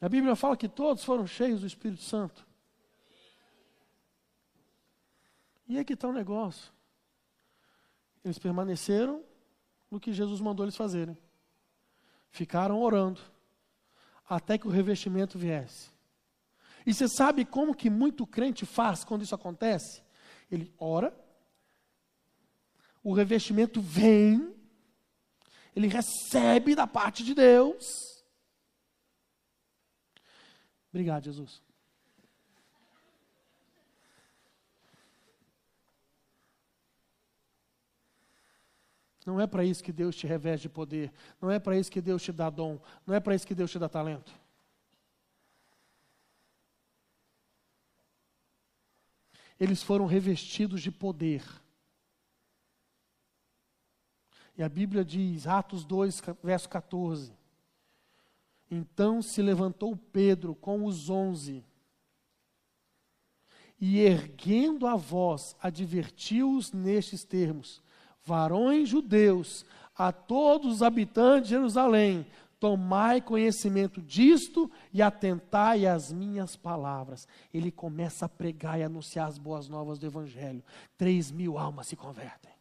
A 0.00 0.08
Bíblia 0.08 0.36
fala 0.36 0.56
que 0.56 0.68
todos 0.68 1.04
foram 1.04 1.26
cheios 1.26 1.60
do 1.60 1.66
Espírito 1.66 2.02
Santo. 2.02 2.46
E 5.68 5.78
aí 5.78 5.84
que 5.84 5.94
está 5.94 6.06
o 6.06 6.12
negócio. 6.12 6.72
Eles 8.24 8.38
permaneceram 8.38 9.24
no 9.90 9.98
que 9.98 10.12
Jesus 10.12 10.40
mandou 10.40 10.64
eles 10.64 10.76
fazerem. 10.76 11.16
Ficaram 12.30 12.80
orando 12.80 13.20
até 14.28 14.58
que 14.58 14.66
o 14.66 14.70
revestimento 14.70 15.38
viesse. 15.38 15.90
E 16.84 16.92
você 16.92 17.08
sabe 17.08 17.44
como 17.44 17.74
que 17.74 17.88
muito 17.90 18.26
crente 18.26 18.66
faz 18.66 19.04
quando 19.04 19.22
isso 19.22 19.34
acontece? 19.34 20.02
Ele 20.50 20.72
ora, 20.78 21.16
o 23.02 23.12
revestimento 23.12 23.80
vem, 23.80 24.54
ele 25.74 25.88
recebe 25.88 26.74
da 26.74 26.86
parte 26.86 27.24
de 27.24 27.34
Deus, 27.34 28.15
Obrigado, 30.96 31.24
Jesus. 31.24 31.62
Não 39.26 39.38
é 39.38 39.46
para 39.46 39.62
isso 39.62 39.84
que 39.84 39.92
Deus 39.92 40.16
te 40.16 40.26
reveste 40.26 40.68
de 40.68 40.72
poder. 40.72 41.12
Não 41.38 41.50
é 41.50 41.58
para 41.58 41.76
isso 41.76 41.92
que 41.92 42.00
Deus 42.00 42.22
te 42.22 42.32
dá 42.32 42.48
dom. 42.48 42.80
Não 43.06 43.14
é 43.14 43.20
para 43.20 43.34
isso 43.34 43.46
que 43.46 43.54
Deus 43.54 43.70
te 43.70 43.78
dá 43.78 43.90
talento. 43.90 44.32
eles 49.58 49.82
foram 49.82 50.04
revestidos 50.04 50.82
de 50.82 50.90
poder. 50.90 51.42
E 54.54 54.62
a 54.62 54.68
Bíblia 54.68 55.02
diz, 55.02 55.46
Atos 55.46 55.82
2, 55.82 56.22
verso 56.42 56.68
14: 56.68 57.32
Então 58.70 59.22
se 59.22 59.40
levantou 59.40 59.96
Pedro 59.96 60.54
com 60.54 60.84
os 60.84 61.08
onze, 61.08 61.64
e 63.80 64.00
erguendo 64.00 64.86
a 64.86 64.96
voz, 64.96 65.54
advertiu-os 65.60 66.72
nestes 66.72 67.24
termos: 67.24 67.82
Varões 68.24 68.88
judeus, 68.88 69.64
a 69.94 70.10
todos 70.12 70.76
os 70.76 70.82
habitantes 70.82 71.48
de 71.48 71.54
Jerusalém, 71.54 72.26
tomai 72.58 73.20
conhecimento 73.20 74.00
disto 74.00 74.70
e 74.92 75.02
atentai 75.02 75.86
às 75.86 76.10
minhas 76.12 76.56
palavras. 76.56 77.28
Ele 77.52 77.70
começa 77.70 78.24
a 78.24 78.28
pregar 78.28 78.80
e 78.80 78.82
anunciar 78.82 79.28
as 79.28 79.38
boas 79.38 79.68
novas 79.68 79.98
do 79.98 80.06
Evangelho. 80.06 80.64
Três 80.96 81.30
mil 81.30 81.58
almas 81.58 81.86
se 81.86 81.96
convertem. 81.96 82.52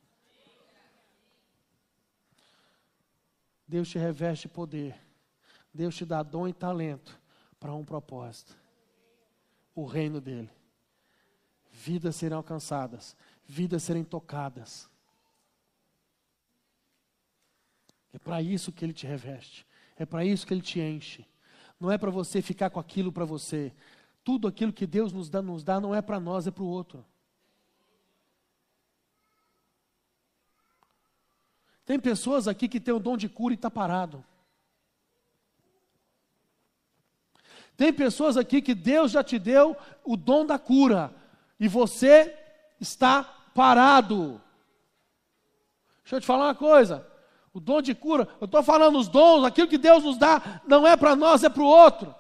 Deus 3.68 3.90
te 3.90 3.98
reveste 3.98 4.48
poder. 4.48 5.05
Deus 5.76 5.94
te 5.94 6.06
dá 6.06 6.24
dom 6.24 6.48
e 6.48 6.54
talento 6.54 7.20
para 7.60 7.74
um 7.74 7.84
propósito. 7.84 8.56
O 9.76 9.86
reino 9.86 10.22
dele. 10.22 10.50
Vidas 11.70 12.16
serão 12.16 12.38
alcançadas, 12.38 13.14
vidas 13.46 13.84
serem 13.84 14.06
tocadas. 14.06 14.90
É 18.14 18.18
para 18.18 18.42
isso 18.42 18.72
que 18.72 18.86
ele 18.86 18.94
te 18.94 19.06
reveste. 19.06 19.68
É 19.98 20.06
para 20.06 20.24
isso 20.24 20.48
que 20.48 20.54
ele 20.54 20.62
te 20.62 20.80
enche. 20.80 21.26
Não 21.78 21.92
é 21.92 21.98
para 21.98 22.10
você 22.10 22.42
ficar 22.42 22.70
com 22.70 22.80
aquilo 22.80 23.12
para 23.12 23.26
você. 23.26 23.74
Tudo 24.24 24.48
aquilo 24.48 24.72
que 24.72 24.88
Deus 24.88 25.12
nos 25.12 25.30
dá, 25.30 25.42
nos 25.42 25.62
dá 25.62 25.82
não 25.82 25.94
é 25.94 26.02
para 26.02 26.22
nós, 26.22 26.48
é 26.48 26.52
para 26.52 26.64
o 26.64 26.68
outro. 26.68 27.06
Tem 31.86 32.00
pessoas 32.00 32.48
aqui 32.48 32.70
que 32.70 32.80
têm 32.80 32.94
o 32.94 33.00
dom 33.00 33.18
de 33.18 33.28
cura 33.28 33.54
e 33.54 33.56
está 33.56 33.70
parado. 33.70 34.24
Tem 37.78 37.92
pessoas 37.92 38.38
aqui 38.38 38.62
que 38.62 38.74
Deus 38.74 39.12
já 39.12 39.24
te 39.24 39.38
deu 39.38 39.76
o 40.04 40.16
dom 40.16 40.46
da 40.46 40.58
cura 40.58 41.14
e 41.60 41.68
você 41.68 42.34
está 42.80 43.24
parado. 43.54 44.42
Deixa 46.04 46.16
eu 46.16 46.22
te 46.22 46.28
falar 46.28 46.46
uma 46.46 46.56
coisa. 46.56 47.06
O 47.54 47.60
dom 47.60 47.82
de 47.82 47.96
cura, 47.96 48.28
eu 48.40 48.46
estou 48.46 48.62
falando 48.62 48.98
os 49.00 49.08
dons, 49.08 49.46
aquilo 49.46 49.68
que 49.68 49.78
Deus 49.78 50.04
nos 50.04 50.18
dá, 50.18 50.62
não 50.68 50.86
é 50.86 50.98
para 50.98 51.16
nós, 51.16 51.44
é 51.44 51.50
para 51.50 51.64
o 51.64 51.66
outro. 51.66 52.14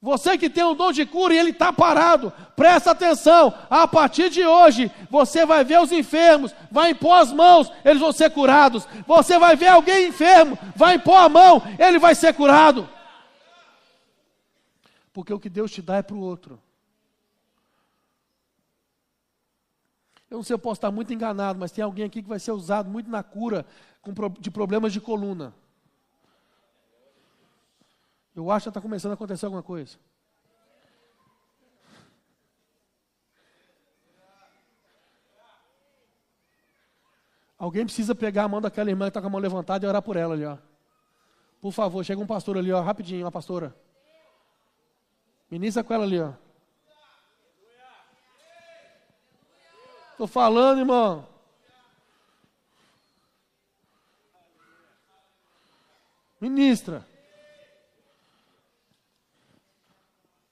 Você 0.00 0.38
que 0.38 0.48
tem 0.48 0.62
um 0.62 0.76
dom 0.76 0.92
de 0.92 1.04
cura 1.04 1.34
e 1.34 1.38
ele 1.38 1.50
está 1.50 1.72
parado, 1.72 2.32
presta 2.54 2.92
atenção. 2.92 3.52
A 3.68 3.86
partir 3.86 4.30
de 4.30 4.44
hoje, 4.44 4.90
você 5.10 5.44
vai 5.44 5.64
ver 5.64 5.80
os 5.80 5.90
enfermos, 5.90 6.54
vai 6.70 6.90
impor 6.90 7.20
as 7.20 7.32
mãos, 7.32 7.70
eles 7.84 8.00
vão 8.00 8.12
ser 8.12 8.30
curados. 8.30 8.86
Você 9.06 9.38
vai 9.38 9.56
ver 9.56 9.68
alguém 9.68 10.08
enfermo, 10.08 10.56
vai 10.76 10.94
impor 10.94 11.16
a 11.16 11.28
mão, 11.28 11.62
ele 11.78 11.98
vai 11.98 12.14
ser 12.14 12.32
curado. 12.34 12.88
Porque 15.18 15.34
o 15.34 15.40
que 15.40 15.48
Deus 15.48 15.72
te 15.72 15.82
dá 15.82 15.96
é 15.96 16.02
para 16.02 16.14
o 16.14 16.20
outro. 16.20 16.62
Eu 20.30 20.36
não 20.36 20.44
sei, 20.44 20.54
eu 20.54 20.60
posso 20.60 20.78
estar 20.78 20.92
muito 20.92 21.12
enganado, 21.12 21.58
mas 21.58 21.72
tem 21.72 21.82
alguém 21.82 22.04
aqui 22.04 22.22
que 22.22 22.28
vai 22.28 22.38
ser 22.38 22.52
usado 22.52 22.88
muito 22.88 23.10
na 23.10 23.20
cura 23.20 23.66
de 24.38 24.48
problemas 24.48 24.92
de 24.92 25.00
coluna. 25.00 25.52
Eu 28.32 28.48
acho 28.48 28.66
que 28.66 28.68
está 28.68 28.80
começando 28.80 29.10
a 29.10 29.14
acontecer 29.14 29.46
alguma 29.46 29.60
coisa. 29.60 29.98
Alguém 37.58 37.84
precisa 37.84 38.14
pegar 38.14 38.44
a 38.44 38.48
mão 38.48 38.60
daquela 38.60 38.88
irmã 38.88 39.06
que 39.06 39.10
está 39.10 39.20
com 39.20 39.26
a 39.26 39.30
mão 39.30 39.40
levantada 39.40 39.84
e 39.84 39.88
orar 39.88 40.00
por 40.00 40.14
ela 40.14 40.34
ali, 40.34 40.44
ó. 40.44 40.58
Por 41.60 41.72
favor, 41.72 42.04
chega 42.04 42.22
um 42.22 42.26
pastor 42.26 42.56
ali, 42.56 42.70
ó, 42.70 42.80
rapidinho, 42.80 43.24
uma 43.24 43.32
pastora. 43.32 43.87
Ministra 45.50 45.82
com 45.82 45.94
ela 45.94 46.04
ali, 46.04 46.20
ó. 46.20 46.32
Estou 50.12 50.26
falando, 50.26 50.80
irmão. 50.80 51.26
Ministra. 56.40 57.06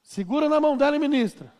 Segura 0.02 0.48
na 0.48 0.60
mão 0.60 0.76
dela 0.76 0.96
e 0.96 0.98
ministra. 0.98 1.55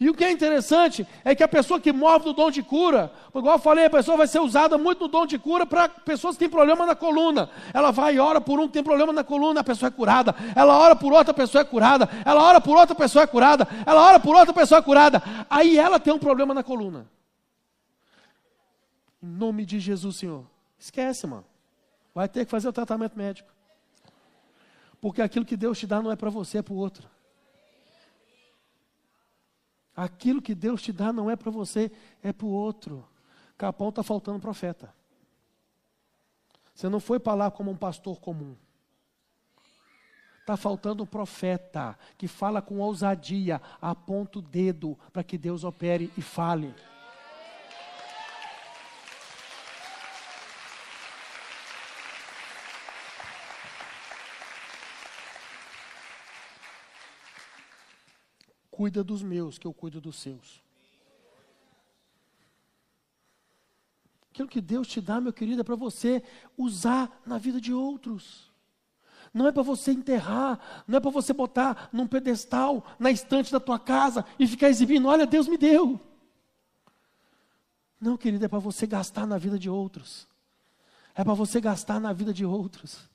E 0.00 0.08
o 0.08 0.14
que 0.14 0.24
é 0.24 0.30
interessante 0.30 1.04
é 1.24 1.34
que 1.34 1.42
a 1.42 1.48
pessoa 1.48 1.80
que 1.80 1.92
move 1.92 2.26
no 2.26 2.32
dom 2.32 2.52
de 2.52 2.62
cura, 2.62 3.12
igual 3.34 3.56
eu 3.56 3.58
falei, 3.58 3.86
a 3.86 3.90
pessoa 3.90 4.16
vai 4.16 4.28
ser 4.28 4.38
usada 4.38 4.78
muito 4.78 5.00
no 5.00 5.08
dom 5.08 5.26
de 5.26 5.36
cura 5.38 5.66
para 5.66 5.88
pessoas 5.88 6.36
que 6.36 6.40
têm 6.40 6.48
problema 6.48 6.86
na 6.86 6.94
coluna. 6.94 7.50
Ela 7.74 7.90
vai 7.90 8.14
e 8.14 8.20
ora 8.20 8.40
por 8.40 8.60
um 8.60 8.68
que 8.68 8.74
tem 8.74 8.82
problema 8.84 9.12
na 9.12 9.24
coluna, 9.24 9.60
a 9.60 9.64
pessoa 9.64 9.88
é 9.88 9.90
curada. 9.90 10.36
Ela 10.54 10.78
ora 10.78 10.94
por 10.94 11.12
outra, 11.12 11.34
pessoa 11.34 11.62
é 11.62 11.64
curada. 11.64 12.08
Ela 12.24 12.40
ora 12.40 12.60
por 12.60 12.76
outra, 12.76 12.94
pessoa 12.94 13.24
é 13.24 13.26
curada. 13.26 13.66
Ela 13.84 14.00
ora 14.00 14.20
por 14.20 14.36
outra, 14.36 14.54
pessoa 14.54 14.78
é 14.78 14.82
curada. 14.82 15.20
Aí 15.50 15.76
ela 15.76 15.98
tem 15.98 16.12
um 16.12 16.18
problema 16.18 16.54
na 16.54 16.62
coluna. 16.62 17.08
Em 19.20 19.26
nome 19.26 19.64
de 19.66 19.80
Jesus, 19.80 20.14
Senhor. 20.14 20.44
Esquece, 20.78 21.26
mano. 21.26 21.44
Vai 22.14 22.28
ter 22.28 22.44
que 22.44 22.50
fazer 22.52 22.68
o 22.68 22.72
tratamento 22.72 23.18
médico. 23.18 23.50
Porque 25.00 25.20
aquilo 25.20 25.44
que 25.44 25.56
Deus 25.56 25.76
te 25.76 25.88
dá 25.88 26.00
não 26.00 26.12
é 26.12 26.16
para 26.16 26.30
você, 26.30 26.58
é 26.58 26.62
para 26.62 26.74
o 26.74 26.76
outro. 26.76 27.08
Aquilo 29.98 30.40
que 30.40 30.54
Deus 30.54 30.80
te 30.80 30.92
dá 30.92 31.12
não 31.12 31.28
é 31.28 31.34
para 31.34 31.50
você, 31.50 31.90
é 32.22 32.32
para 32.32 32.46
o 32.46 32.50
outro. 32.50 33.04
Capão 33.56 33.88
está 33.88 34.00
faltando 34.00 34.38
profeta. 34.38 34.94
Você 36.72 36.88
não 36.88 37.00
foi 37.00 37.18
para 37.18 37.34
lá 37.34 37.50
como 37.50 37.72
um 37.72 37.76
pastor 37.76 38.20
comum. 38.20 38.54
Está 40.38 40.56
faltando 40.56 41.02
um 41.02 41.06
profeta 41.06 41.98
que 42.16 42.28
fala 42.28 42.62
com 42.62 42.78
ousadia, 42.78 43.60
aponta 43.82 44.38
o 44.38 44.42
dedo 44.42 44.96
para 45.12 45.24
que 45.24 45.36
Deus 45.36 45.64
opere 45.64 46.12
e 46.16 46.22
fale. 46.22 46.72
Cuida 58.78 59.02
dos 59.02 59.24
meus, 59.24 59.58
que 59.58 59.66
eu 59.66 59.72
cuido 59.72 60.00
dos 60.00 60.14
seus. 60.20 60.62
Aquilo 64.30 64.46
que 64.46 64.60
Deus 64.60 64.86
te 64.86 65.00
dá, 65.00 65.20
meu 65.20 65.32
querido, 65.32 65.62
é 65.62 65.64
para 65.64 65.74
você 65.74 66.22
usar 66.56 67.20
na 67.26 67.38
vida 67.38 67.60
de 67.60 67.74
outros. 67.74 68.52
Não 69.34 69.48
é 69.48 69.50
para 69.50 69.64
você 69.64 69.90
enterrar, 69.90 70.84
não 70.86 70.98
é 70.98 71.00
para 71.00 71.10
você 71.10 71.32
botar 71.32 71.88
num 71.92 72.06
pedestal, 72.06 72.86
na 73.00 73.10
estante 73.10 73.50
da 73.50 73.58
tua 73.58 73.80
casa 73.80 74.24
e 74.38 74.46
ficar 74.46 74.68
exibindo: 74.68 75.08
olha, 75.08 75.26
Deus 75.26 75.48
me 75.48 75.58
deu. 75.58 76.00
Não, 78.00 78.16
querido, 78.16 78.44
é 78.44 78.48
para 78.48 78.60
você 78.60 78.86
gastar 78.86 79.26
na 79.26 79.38
vida 79.38 79.58
de 79.58 79.68
outros. 79.68 80.28
É 81.16 81.24
para 81.24 81.34
você 81.34 81.60
gastar 81.60 81.98
na 81.98 82.12
vida 82.12 82.32
de 82.32 82.44
outros. 82.44 83.10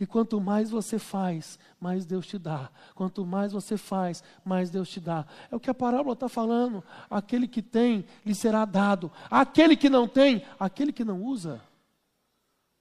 E 0.00 0.06
quanto 0.06 0.40
mais 0.40 0.70
você 0.70 0.98
faz, 0.98 1.58
mais 1.80 2.06
Deus 2.06 2.26
te 2.26 2.38
dá. 2.38 2.70
Quanto 2.94 3.26
mais 3.26 3.52
você 3.52 3.76
faz, 3.76 4.22
mais 4.44 4.70
Deus 4.70 4.88
te 4.88 5.00
dá. 5.00 5.26
É 5.50 5.56
o 5.56 5.60
que 5.60 5.70
a 5.70 5.74
parábola 5.74 6.12
está 6.12 6.28
falando. 6.28 6.84
Aquele 7.10 7.48
que 7.48 7.60
tem, 7.60 8.04
lhe 8.24 8.34
será 8.34 8.64
dado. 8.64 9.10
Aquele 9.30 9.76
que 9.76 9.90
não 9.90 10.06
tem, 10.06 10.44
aquele 10.58 10.92
que 10.92 11.04
não 11.04 11.22
usa. 11.22 11.60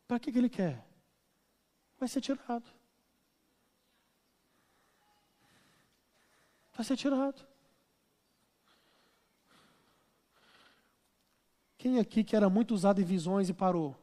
Para 0.07 0.19
que, 0.19 0.31
que 0.31 0.37
ele 0.37 0.49
quer? 0.49 0.85
Vai 1.99 2.07
ser 2.07 2.21
tirado. 2.21 2.65
Vai 6.73 6.85
ser 6.85 6.95
tirado. 6.95 7.43
Quem 11.79 11.99
aqui 11.99 12.23
que 12.23 12.35
era 12.35 12.49
muito 12.49 12.75
usado 12.75 13.01
em 13.01 13.05
visões 13.05 13.49
e 13.49 13.53
parou? 13.53 13.95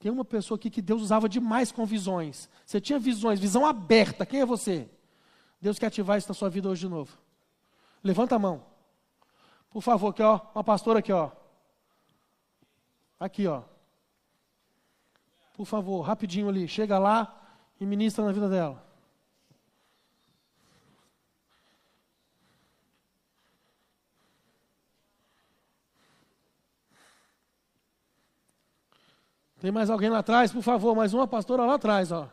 Tem 0.00 0.10
uma 0.10 0.24
pessoa 0.24 0.56
aqui 0.56 0.70
que 0.70 0.80
Deus 0.80 1.02
usava 1.02 1.28
demais 1.28 1.70
com 1.70 1.84
visões. 1.84 2.48
Você 2.64 2.80
tinha 2.80 2.98
visões, 2.98 3.38
visão 3.38 3.66
aberta. 3.66 4.24
Quem 4.24 4.40
é 4.40 4.46
você? 4.46 4.88
Deus 5.60 5.78
quer 5.78 5.86
ativar 5.86 6.16
isso 6.16 6.26
na 6.26 6.34
sua 6.34 6.48
vida 6.48 6.70
hoje 6.70 6.80
de 6.80 6.88
novo. 6.88 7.18
Levanta 8.02 8.34
a 8.34 8.38
mão. 8.38 8.64
Por 9.70 9.82
favor, 9.82 10.08
aqui 10.08 10.22
ó, 10.22 10.40
uma 10.54 10.64
pastora 10.64 11.00
aqui 11.00 11.12
ó. 11.12 11.30
Aqui 13.20 13.46
ó. 13.46 13.62
Por 15.54 15.66
favor, 15.66 16.00
rapidinho 16.00 16.48
ali, 16.48 16.66
chega 16.66 16.98
lá 16.98 17.38
e 17.78 17.84
ministra 17.84 18.24
na 18.24 18.32
vida 18.32 18.48
dela. 18.48 18.89
Tem 29.60 29.70
mais 29.70 29.90
alguém 29.90 30.08
lá 30.08 30.20
atrás, 30.20 30.50
por 30.50 30.62
favor, 30.62 30.96
mais 30.96 31.12
uma 31.12 31.28
pastora 31.28 31.64
lá 31.66 31.74
atrás, 31.74 32.10
ó. 32.10 32.28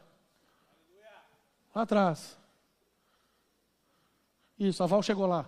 Lá 1.75 1.82
atrás. 1.82 2.38
Isso, 4.57 4.82
a 4.82 4.88
Val 4.88 5.03
chegou 5.03 5.28
lá. 5.28 5.45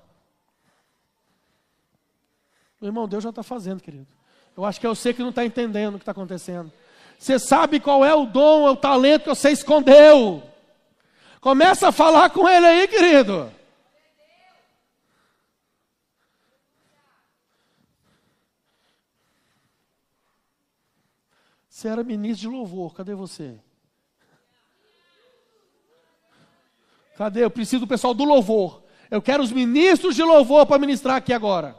Meu 2.81 2.89
irmão, 2.89 3.07
Deus 3.07 3.23
já 3.23 3.29
está 3.29 3.43
fazendo, 3.43 3.81
querido. 3.81 4.07
Eu 4.55 4.65
acho 4.65 4.79
que 4.79 4.85
é 4.85 4.89
você 4.89 5.13
que 5.13 5.21
não 5.21 5.29
está 5.29 5.45
entendendo 5.45 5.95
o 5.95 5.97
que 5.97 6.03
está 6.03 6.11
acontecendo. 6.11 6.71
Você 7.17 7.39
sabe 7.39 7.79
qual 7.79 8.03
é 8.05 8.13
o 8.13 8.25
dom, 8.25 8.67
é 8.67 8.71
o 8.71 8.75
talento 8.75 9.23
que 9.23 9.29
você 9.29 9.51
escondeu. 9.51 10.43
Começa 11.41 11.87
a 11.87 11.91
falar 11.91 12.29
com 12.29 12.47
ele 12.47 12.65
aí, 12.65 12.87
querido. 12.87 13.51
Você 21.79 21.87
era 21.87 22.03
ministro 22.03 22.49
de 22.49 22.53
louvor, 22.53 22.93
cadê 22.93 23.15
você? 23.15 23.57
Cadê? 27.15 27.45
Eu 27.45 27.49
preciso 27.49 27.85
do 27.85 27.87
pessoal 27.87 28.13
do 28.13 28.25
louvor. 28.25 28.83
Eu 29.09 29.21
quero 29.21 29.41
os 29.41 29.49
ministros 29.49 30.13
de 30.13 30.21
louvor 30.21 30.65
para 30.65 30.77
ministrar 30.77 31.15
aqui 31.15 31.31
agora. 31.31 31.77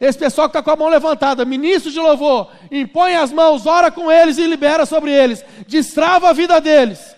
Esse 0.00 0.18
pessoal 0.18 0.48
que 0.48 0.56
está 0.56 0.62
com 0.62 0.70
a 0.70 0.76
mão 0.76 0.88
levantada, 0.88 1.44
ministros 1.44 1.92
de 1.92 2.00
louvor, 2.00 2.50
impõe 2.70 3.16
as 3.16 3.30
mãos, 3.30 3.66
ora 3.66 3.90
com 3.90 4.10
eles 4.10 4.38
e 4.38 4.46
libera 4.46 4.86
sobre 4.86 5.12
eles, 5.12 5.44
destrava 5.68 6.30
a 6.30 6.32
vida 6.32 6.58
deles. 6.58 7.14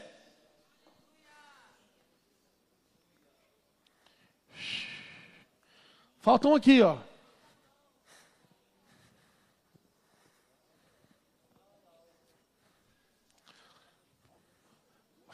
Faltam 6.19 6.57
aqui, 6.57 6.83
ó. 6.83 7.08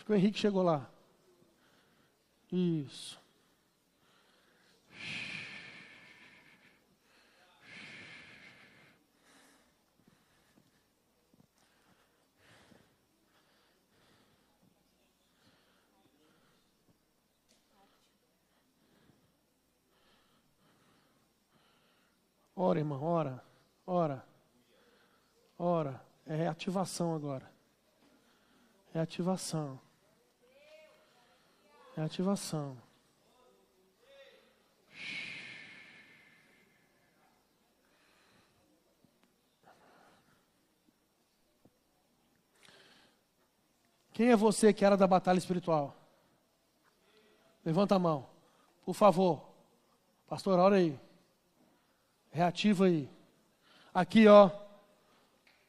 Que 0.05 0.13
o 0.13 0.15
Henrique 0.15 0.39
chegou 0.39 0.63
lá. 0.63 0.91
Isso. 2.53 3.23
Ora, 22.57 22.79
irmão, 22.79 23.03
ora, 23.03 23.45
ora, 23.87 24.25
ora. 25.59 26.05
É 26.27 26.35
reativação 26.35 27.15
agora. 27.15 27.51
Reativação. 28.93 29.84
Reativação. 31.97 32.77
Quem 44.13 44.31
é 44.31 44.37
você 44.37 44.73
que 44.73 44.85
era 44.85 44.97
da 44.97 45.07
batalha 45.07 45.39
espiritual? 45.39 45.95
Levanta 47.65 47.97
a 47.97 47.99
mão. 47.99 48.27
Por 48.85 48.95
favor. 48.95 49.45
Pastor, 50.29 50.59
olha 50.59 50.77
aí. 50.77 50.99
Reativa 52.31 52.87
aí. 52.87 53.11
Aqui, 53.93 54.29
ó. 54.29 54.51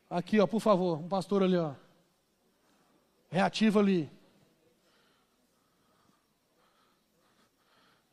Aqui, 0.10 0.40
ó, 0.40 0.46
por 0.46 0.60
favor. 0.60 1.00
Um 1.00 1.08
pastor 1.08 1.42
ali, 1.42 1.58
ó. 1.58 1.74
Reativa 3.30 3.80
ali. 3.80 4.12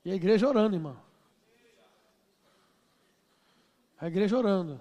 E 0.05 0.11
a 0.11 0.15
igreja 0.15 0.49
orando, 0.49 0.77
irmão. 0.77 0.97
A 4.01 4.09
igreja 4.09 4.37
orando. 4.37 4.81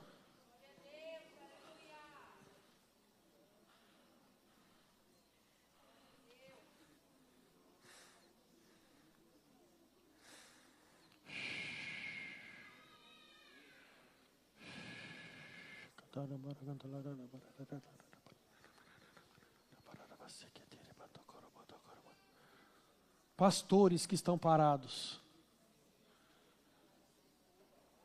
Pastores 23.41 24.05
que 24.05 24.13
estão 24.13 24.37
parados. 24.37 25.19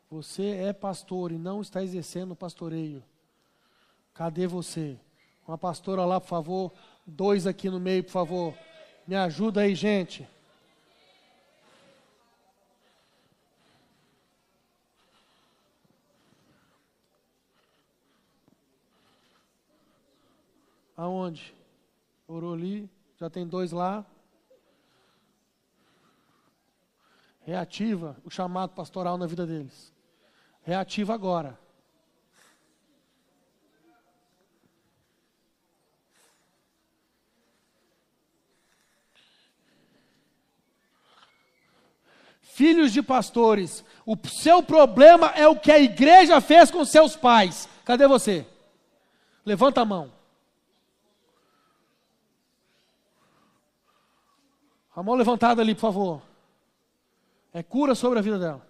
Você 0.08 0.42
é 0.42 0.72
pastor 0.72 1.30
e 1.30 1.36
não 1.36 1.60
está 1.60 1.82
exercendo 1.82 2.30
o 2.30 2.34
pastoreio. 2.34 3.04
Cadê 4.14 4.46
você? 4.46 4.98
Uma 5.46 5.58
pastora 5.58 6.06
lá, 6.06 6.18
por 6.18 6.26
favor. 6.26 6.72
Dois 7.06 7.46
aqui 7.46 7.68
no 7.68 7.78
meio, 7.78 8.02
por 8.02 8.12
favor. 8.12 8.54
Me 9.06 9.14
ajuda 9.14 9.60
aí, 9.60 9.74
gente. 9.74 10.26
Aonde? 20.96 21.54
Orou 22.26 22.54
ali, 22.54 22.88
já 23.20 23.28
tem 23.28 23.46
dois 23.46 23.70
lá. 23.70 24.02
Reativa 27.46 28.16
o 28.24 28.30
chamado 28.30 28.70
pastoral 28.70 29.16
na 29.16 29.24
vida 29.24 29.46
deles. 29.46 29.94
Reativa 30.64 31.14
agora. 31.14 31.56
Filhos 42.40 42.92
de 42.92 43.00
pastores, 43.00 43.84
o 44.04 44.16
seu 44.26 44.60
problema 44.60 45.28
é 45.36 45.46
o 45.46 45.54
que 45.54 45.70
a 45.70 45.78
igreja 45.78 46.40
fez 46.40 46.68
com 46.68 46.84
seus 46.84 47.14
pais. 47.14 47.68
Cadê 47.84 48.08
você? 48.08 48.44
Levanta 49.44 49.82
a 49.82 49.84
mão. 49.84 50.12
A 54.96 55.00
mão 55.00 55.14
levantada 55.14 55.62
ali, 55.62 55.76
por 55.76 55.82
favor. 55.82 56.25
É 57.56 57.62
cura 57.62 57.94
sobre 57.94 58.18
a 58.18 58.22
vida 58.22 58.38
dela. 58.38 58.68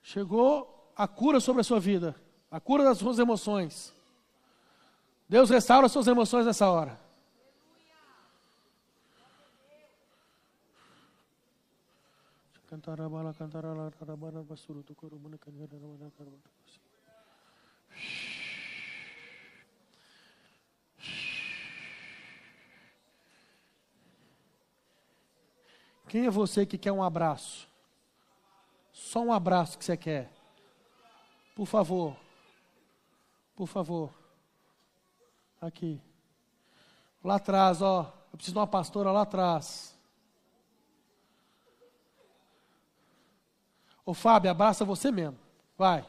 Chegou 0.00 0.92
a 0.94 1.08
cura 1.08 1.40
sobre 1.40 1.62
a 1.62 1.64
sua 1.64 1.80
vida, 1.80 2.14
a 2.48 2.60
cura 2.60 2.84
das 2.84 2.98
suas 2.98 3.18
emoções. 3.18 3.92
Deus 5.28 5.50
restaura 5.50 5.86
as 5.86 5.92
suas 5.92 6.06
emoções 6.06 6.46
nessa 6.46 6.70
hora. 6.70 7.00
Cantarabala, 12.68 13.34
cantarala, 13.34 13.90
cantarabala. 13.90 14.46
Quem 26.16 26.24
é 26.24 26.30
você 26.30 26.64
que 26.64 26.78
quer 26.78 26.92
um 26.92 27.02
abraço? 27.02 27.68
Só 28.90 29.20
um 29.20 29.30
abraço 29.30 29.76
que 29.76 29.84
você 29.84 29.98
quer. 29.98 30.32
Por 31.54 31.66
favor. 31.66 32.16
Por 33.54 33.66
favor. 33.66 34.10
Aqui. 35.60 36.00
Lá 37.22 37.34
atrás, 37.34 37.82
ó. 37.82 38.14
Eu 38.32 38.38
preciso 38.38 38.54
de 38.54 38.58
uma 38.58 38.66
pastora 38.66 39.12
lá 39.12 39.20
atrás. 39.20 39.94
Ô 44.02 44.14
Fábio, 44.14 44.50
abraça 44.50 44.86
você 44.86 45.12
mesmo. 45.12 45.38
Vai. 45.76 46.02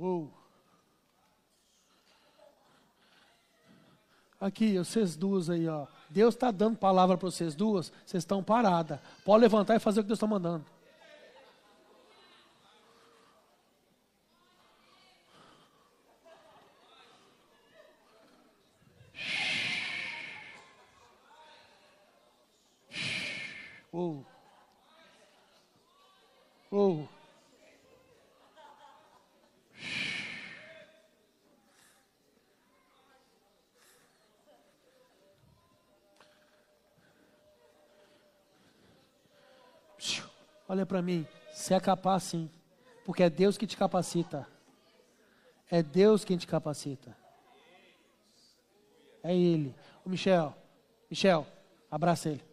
Oh. 0.00 0.28
Aqui, 4.40 4.78
vocês 4.78 5.14
duas 5.14 5.50
aí, 5.50 5.68
ó. 5.68 5.86
Deus 6.08 6.34
está 6.34 6.50
dando 6.50 6.78
palavra 6.78 7.18
para 7.18 7.30
vocês 7.30 7.54
duas, 7.54 7.92
vocês 8.06 8.22
estão 8.22 8.42
paradas. 8.42 8.98
Pode 9.22 9.42
levantar 9.42 9.76
e 9.76 9.78
fazer 9.78 10.00
o 10.00 10.02
que 10.02 10.08
Deus 10.08 10.16
está 10.16 10.26
mandando. 10.26 10.64
Olha 40.70 40.86
para 40.86 41.02
mim, 41.02 41.26
você 41.52 41.74
é 41.74 41.80
capaz 41.80 42.22
sim, 42.22 42.48
porque 43.04 43.24
é 43.24 43.28
Deus 43.28 43.58
que 43.58 43.66
te 43.66 43.76
capacita. 43.76 44.46
É 45.68 45.82
Deus 45.82 46.24
quem 46.24 46.36
te 46.36 46.46
capacita. 46.46 47.16
É 49.20 49.34
Ele. 49.34 49.74
O 50.04 50.08
Michel, 50.08 50.54
Michel, 51.10 51.44
abraça 51.90 52.28
ele. 52.28 52.44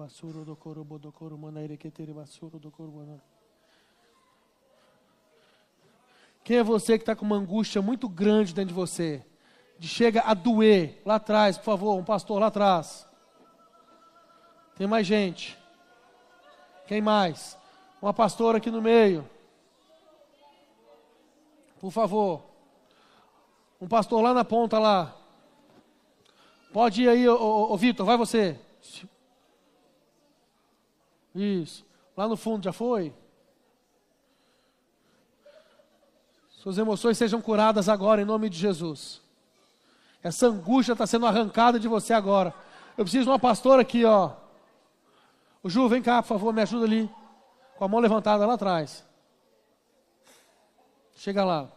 coro 0.00 0.44
do 0.46 0.56
do 2.58 2.70
Quem 6.44 6.58
é 6.58 6.62
você 6.62 6.98
que 6.98 7.02
está 7.02 7.14
com 7.14 7.24
uma 7.24 7.36
angústia 7.36 7.80
muito 7.80 8.08
grande 8.08 8.52
dentro 8.52 8.68
de 8.68 8.74
você? 8.74 9.24
De 9.78 9.86
chega 9.86 10.22
a 10.22 10.34
doer. 10.34 11.00
Lá 11.04 11.16
atrás, 11.16 11.56
por 11.56 11.64
favor, 11.64 11.96
um 11.96 12.04
pastor 12.04 12.40
lá 12.40 12.48
atrás. 12.48 13.06
Tem 14.76 14.86
mais 14.86 15.06
gente. 15.06 15.58
Quem 16.86 17.00
mais? 17.00 17.56
Uma 18.00 18.12
pastora 18.12 18.58
aqui 18.58 18.70
no 18.70 18.82
meio. 18.82 19.28
Por 21.80 21.90
favor. 21.90 22.42
Um 23.80 23.86
pastor 23.86 24.22
lá 24.22 24.34
na 24.34 24.44
ponta 24.44 24.78
lá. 24.78 25.16
Pode 26.72 27.02
ir 27.02 27.08
aí, 27.08 27.28
ô 27.28 27.76
Vitor, 27.76 28.06
vai 28.06 28.16
você. 28.16 28.58
Isso. 31.34 31.84
Lá 32.16 32.26
no 32.26 32.36
fundo 32.36 32.64
já 32.64 32.72
foi? 32.72 33.14
Suas 36.62 36.78
emoções 36.78 37.18
sejam 37.18 37.42
curadas 37.42 37.88
agora 37.88 38.22
em 38.22 38.24
nome 38.24 38.48
de 38.48 38.56
Jesus. 38.56 39.20
Essa 40.22 40.46
angústia 40.46 40.92
está 40.92 41.04
sendo 41.08 41.26
arrancada 41.26 41.76
de 41.76 41.88
você 41.88 42.12
agora. 42.14 42.54
Eu 42.96 43.02
preciso 43.04 43.24
de 43.24 43.30
uma 43.30 43.38
pastora 43.38 43.82
aqui, 43.82 44.04
ó. 44.04 44.30
O 45.60 45.68
Ju, 45.68 45.88
vem 45.88 46.00
cá, 46.00 46.22
por 46.22 46.28
favor, 46.28 46.54
me 46.54 46.62
ajuda 46.62 46.84
ali. 46.84 47.10
Com 47.76 47.84
a 47.84 47.88
mão 47.88 47.98
levantada 47.98 48.46
lá 48.46 48.54
atrás. 48.54 49.04
Chega 51.16 51.44
lá. 51.44 51.68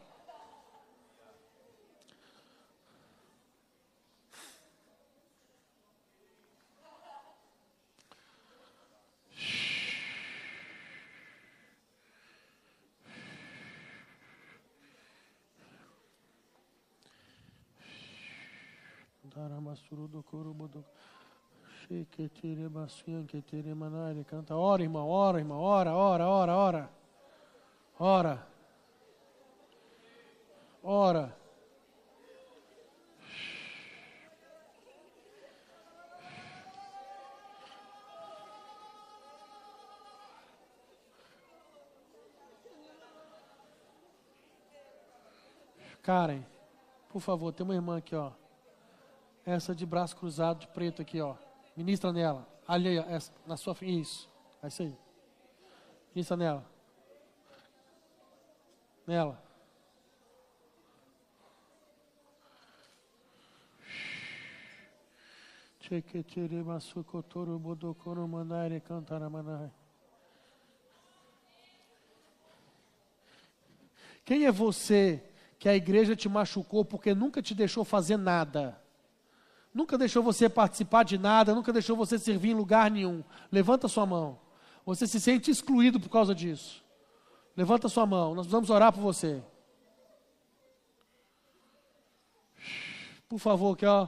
Canta, 24.24 24.56
ora, 24.56 24.82
irmão, 24.82 25.10
ora, 25.10 25.40
irmão, 25.40 25.60
ora, 25.60 25.94
ora, 25.94 26.26
ora, 26.26 26.56
ora. 26.56 26.90
Ora. 28.00 28.48
Ora. 30.82 31.38
Karen, 46.02 46.42
por 47.10 47.20
favor, 47.20 47.52
tem 47.52 47.66
uma 47.66 47.74
irmã 47.74 47.98
aqui, 47.98 48.16
ó. 48.16 48.32
Essa 49.46 49.76
de 49.76 49.86
braço 49.86 50.16
cruzado, 50.16 50.62
de 50.62 50.68
preto 50.68 51.02
aqui, 51.02 51.22
ó. 51.22 51.36
Ministra 51.76 52.12
nela. 52.12 52.48
Ali, 52.68 52.98
essa, 52.98 53.32
na 53.46 53.56
sua 53.56 53.76
frente. 53.76 54.02
Isso. 54.02 54.30
É 54.64 54.68
isso 54.68 54.82
aí. 54.82 54.98
Ministra 56.16 56.36
nela. 56.36 56.66
Nela. 59.06 59.46
Quem 74.26 74.48
é 74.48 74.52
você 74.52 75.24
que 75.60 75.70
a 75.70 75.76
igreja 75.76 76.16
te 76.16 76.28
machucou 76.28 76.84
porque 76.84 77.14
nunca 77.14 77.43
te 77.43 77.54
deixou 77.54 77.86
fazer 77.86 78.18
nada? 78.18 78.84
Nunca 79.76 79.98
deixou 79.98 80.24
você 80.24 80.48
participar 80.48 81.04
de 81.04 81.18
nada, 81.18 81.54
nunca 81.54 81.74
deixou 81.74 81.98
você 81.98 82.18
servir 82.18 82.52
em 82.52 82.56
lugar 82.56 82.90
nenhum. 82.90 83.22
Levanta 83.52 83.90
sua 83.90 84.06
mão. 84.06 84.40
Você 84.86 85.06
se 85.06 85.20
sente 85.20 85.52
excluído 85.52 86.00
por 86.00 86.10
causa 86.10 86.34
disso. 86.34 86.82
Levanta 87.58 87.90
sua 87.90 88.06
mão, 88.06 88.34
nós 88.34 88.48
vamos 88.48 88.70
orar 88.70 88.94
por 88.94 89.02
você. 89.02 89.44
Por 93.28 93.40
favor, 93.40 93.76
que 93.76 93.86
ó. 93.86 94.08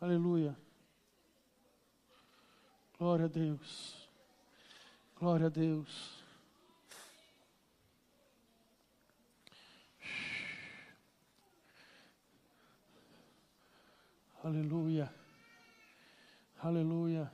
Aleluia. 0.00 0.56
Glória 2.98 3.24
a 3.24 3.28
Deus. 3.28 4.08
Glória 5.18 5.46
a 5.46 5.50
Deus. 5.50 6.19
Aleluia. 14.42 15.12
Aleluia. 16.62 17.30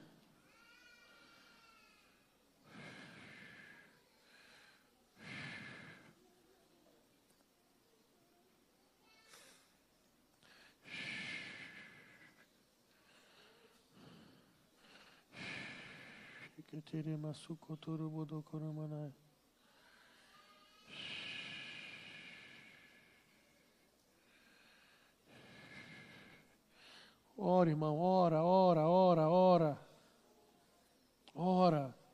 Que 16.66 16.82
teremos 16.82 17.38
sucotoro 17.38 18.10
Ora, 27.38 27.68
irmão, 27.68 27.98
ora, 27.98 28.42
ora, 28.42 28.88
ora, 28.88 29.28
ora. 29.28 29.78
Ora. 31.34 32.05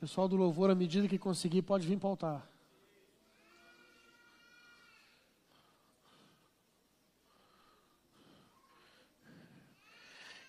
Pessoal 0.00 0.28
do 0.28 0.36
louvor, 0.36 0.70
à 0.70 0.74
medida 0.74 1.08
que 1.08 1.18
conseguir, 1.18 1.62
pode 1.62 1.86
vir 1.86 1.98
para 1.98 2.06
o 2.06 2.10
altar. 2.10 2.48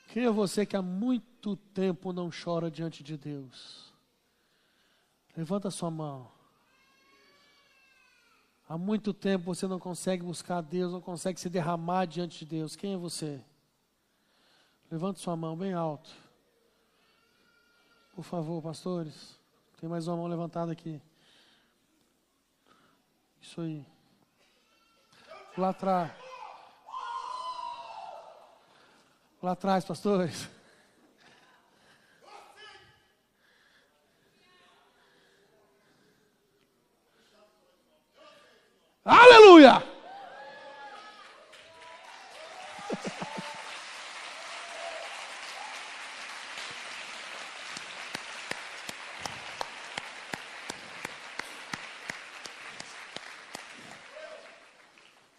Quem 0.10 0.26
é 0.26 0.30
você 0.30 0.66
que 0.66 0.76
há 0.76 0.82
muito 0.82 1.56
tempo 1.56 2.14
não 2.14 2.30
chora 2.32 2.70
diante 2.70 3.04
de 3.04 3.18
Deus? 3.18 3.92
Levanta 5.36 5.72
sua 5.72 5.90
mão. 5.90 6.30
Há 8.68 8.78
muito 8.78 9.14
tempo 9.14 9.46
você 9.46 9.66
não 9.66 9.80
consegue 9.80 10.24
buscar 10.24 10.62
Deus, 10.62 10.92
não 10.92 11.02
consegue 11.02 11.40
se 11.40 11.50
derramar 11.50 12.06
diante 12.06 12.40
de 12.40 12.46
Deus. 12.46 12.76
Quem 12.76 12.94
é 12.94 12.98
você? 12.98 13.44
Levanta 14.92 15.20
sua 15.20 15.36
mão 15.36 15.56
bem 15.58 15.74
alto. 15.74 16.12
Por 18.14 18.24
favor, 18.24 18.62
pastores. 18.62 19.39
Tem 19.80 19.88
mais 19.88 20.08
uma 20.08 20.18
mão 20.18 20.28
levantada 20.28 20.74
aqui. 20.74 21.02
Isso 23.42 23.62
aí. 23.62 23.86
Lá 25.58 25.70
atrás. 25.70 26.12
Lá 29.42 29.52
atrás, 29.54 29.86
pastores. 29.86 30.50
Aleluia! 39.06 39.82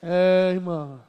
É, 0.02 0.52
irmã. 0.52 1.00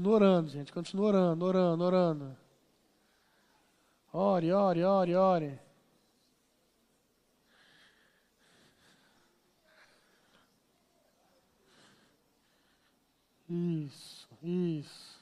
Continua 0.00 0.14
orando, 0.14 0.48
gente. 0.48 0.72
Continua 0.72 1.06
orando, 1.08 1.44
orando, 1.44 1.84
orando. 1.84 2.36
Ore, 4.14 4.50
ore, 4.50 4.82
ore, 4.82 5.14
ore. 5.14 5.60
Isso, 13.46 14.26
isso. 14.42 15.19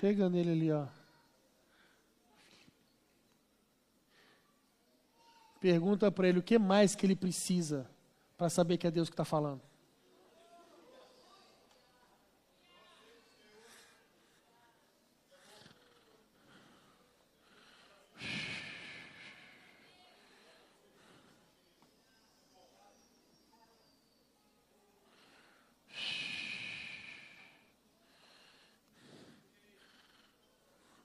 Chega 0.00 0.28
nele 0.28 0.50
ali, 0.50 0.72
ó. 0.72 0.86
Pergunta 5.60 6.10
para 6.10 6.28
ele 6.28 6.40
o 6.40 6.42
que 6.42 6.58
mais 6.58 6.94
que 6.94 7.06
ele 7.06 7.14
precisa 7.14 7.88
para 8.36 8.50
saber 8.50 8.76
que 8.76 8.86
é 8.86 8.90
Deus 8.90 9.08
que 9.08 9.14
está 9.14 9.24
falando. 9.24 9.62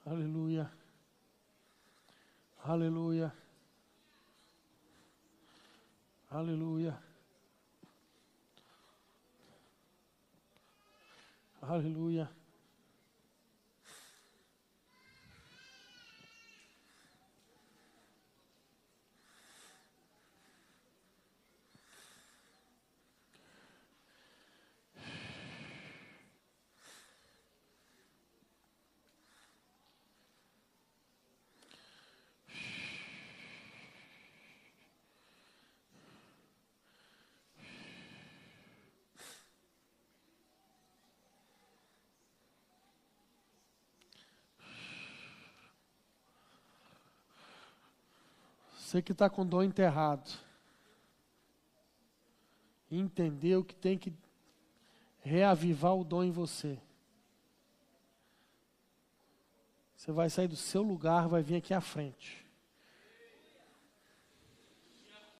Aleluia. 0.10 0.72
Aleluia. 2.64 3.32
Aleluia. 6.40 6.98
Aleluia. 11.62 12.32
Você 48.90 49.04
que 49.04 49.12
está 49.12 49.30
com 49.30 49.46
dor 49.46 49.64
enterrado. 49.64 50.32
Entendeu 52.90 53.64
que 53.64 53.76
tem 53.76 54.00
que 54.00 54.12
reavivar 55.20 55.96
o 55.96 56.04
dom 56.04 56.24
em 56.24 56.32
você. 56.32 56.80
Você 59.96 60.12
vai 60.12 60.28
sair 60.28 60.48
do 60.48 60.56
seu 60.56 60.82
lugar, 60.82 61.28
vai 61.28 61.44
vir 61.44 61.58
aqui 61.58 61.72
à 61.72 61.80
frente. 61.80 62.44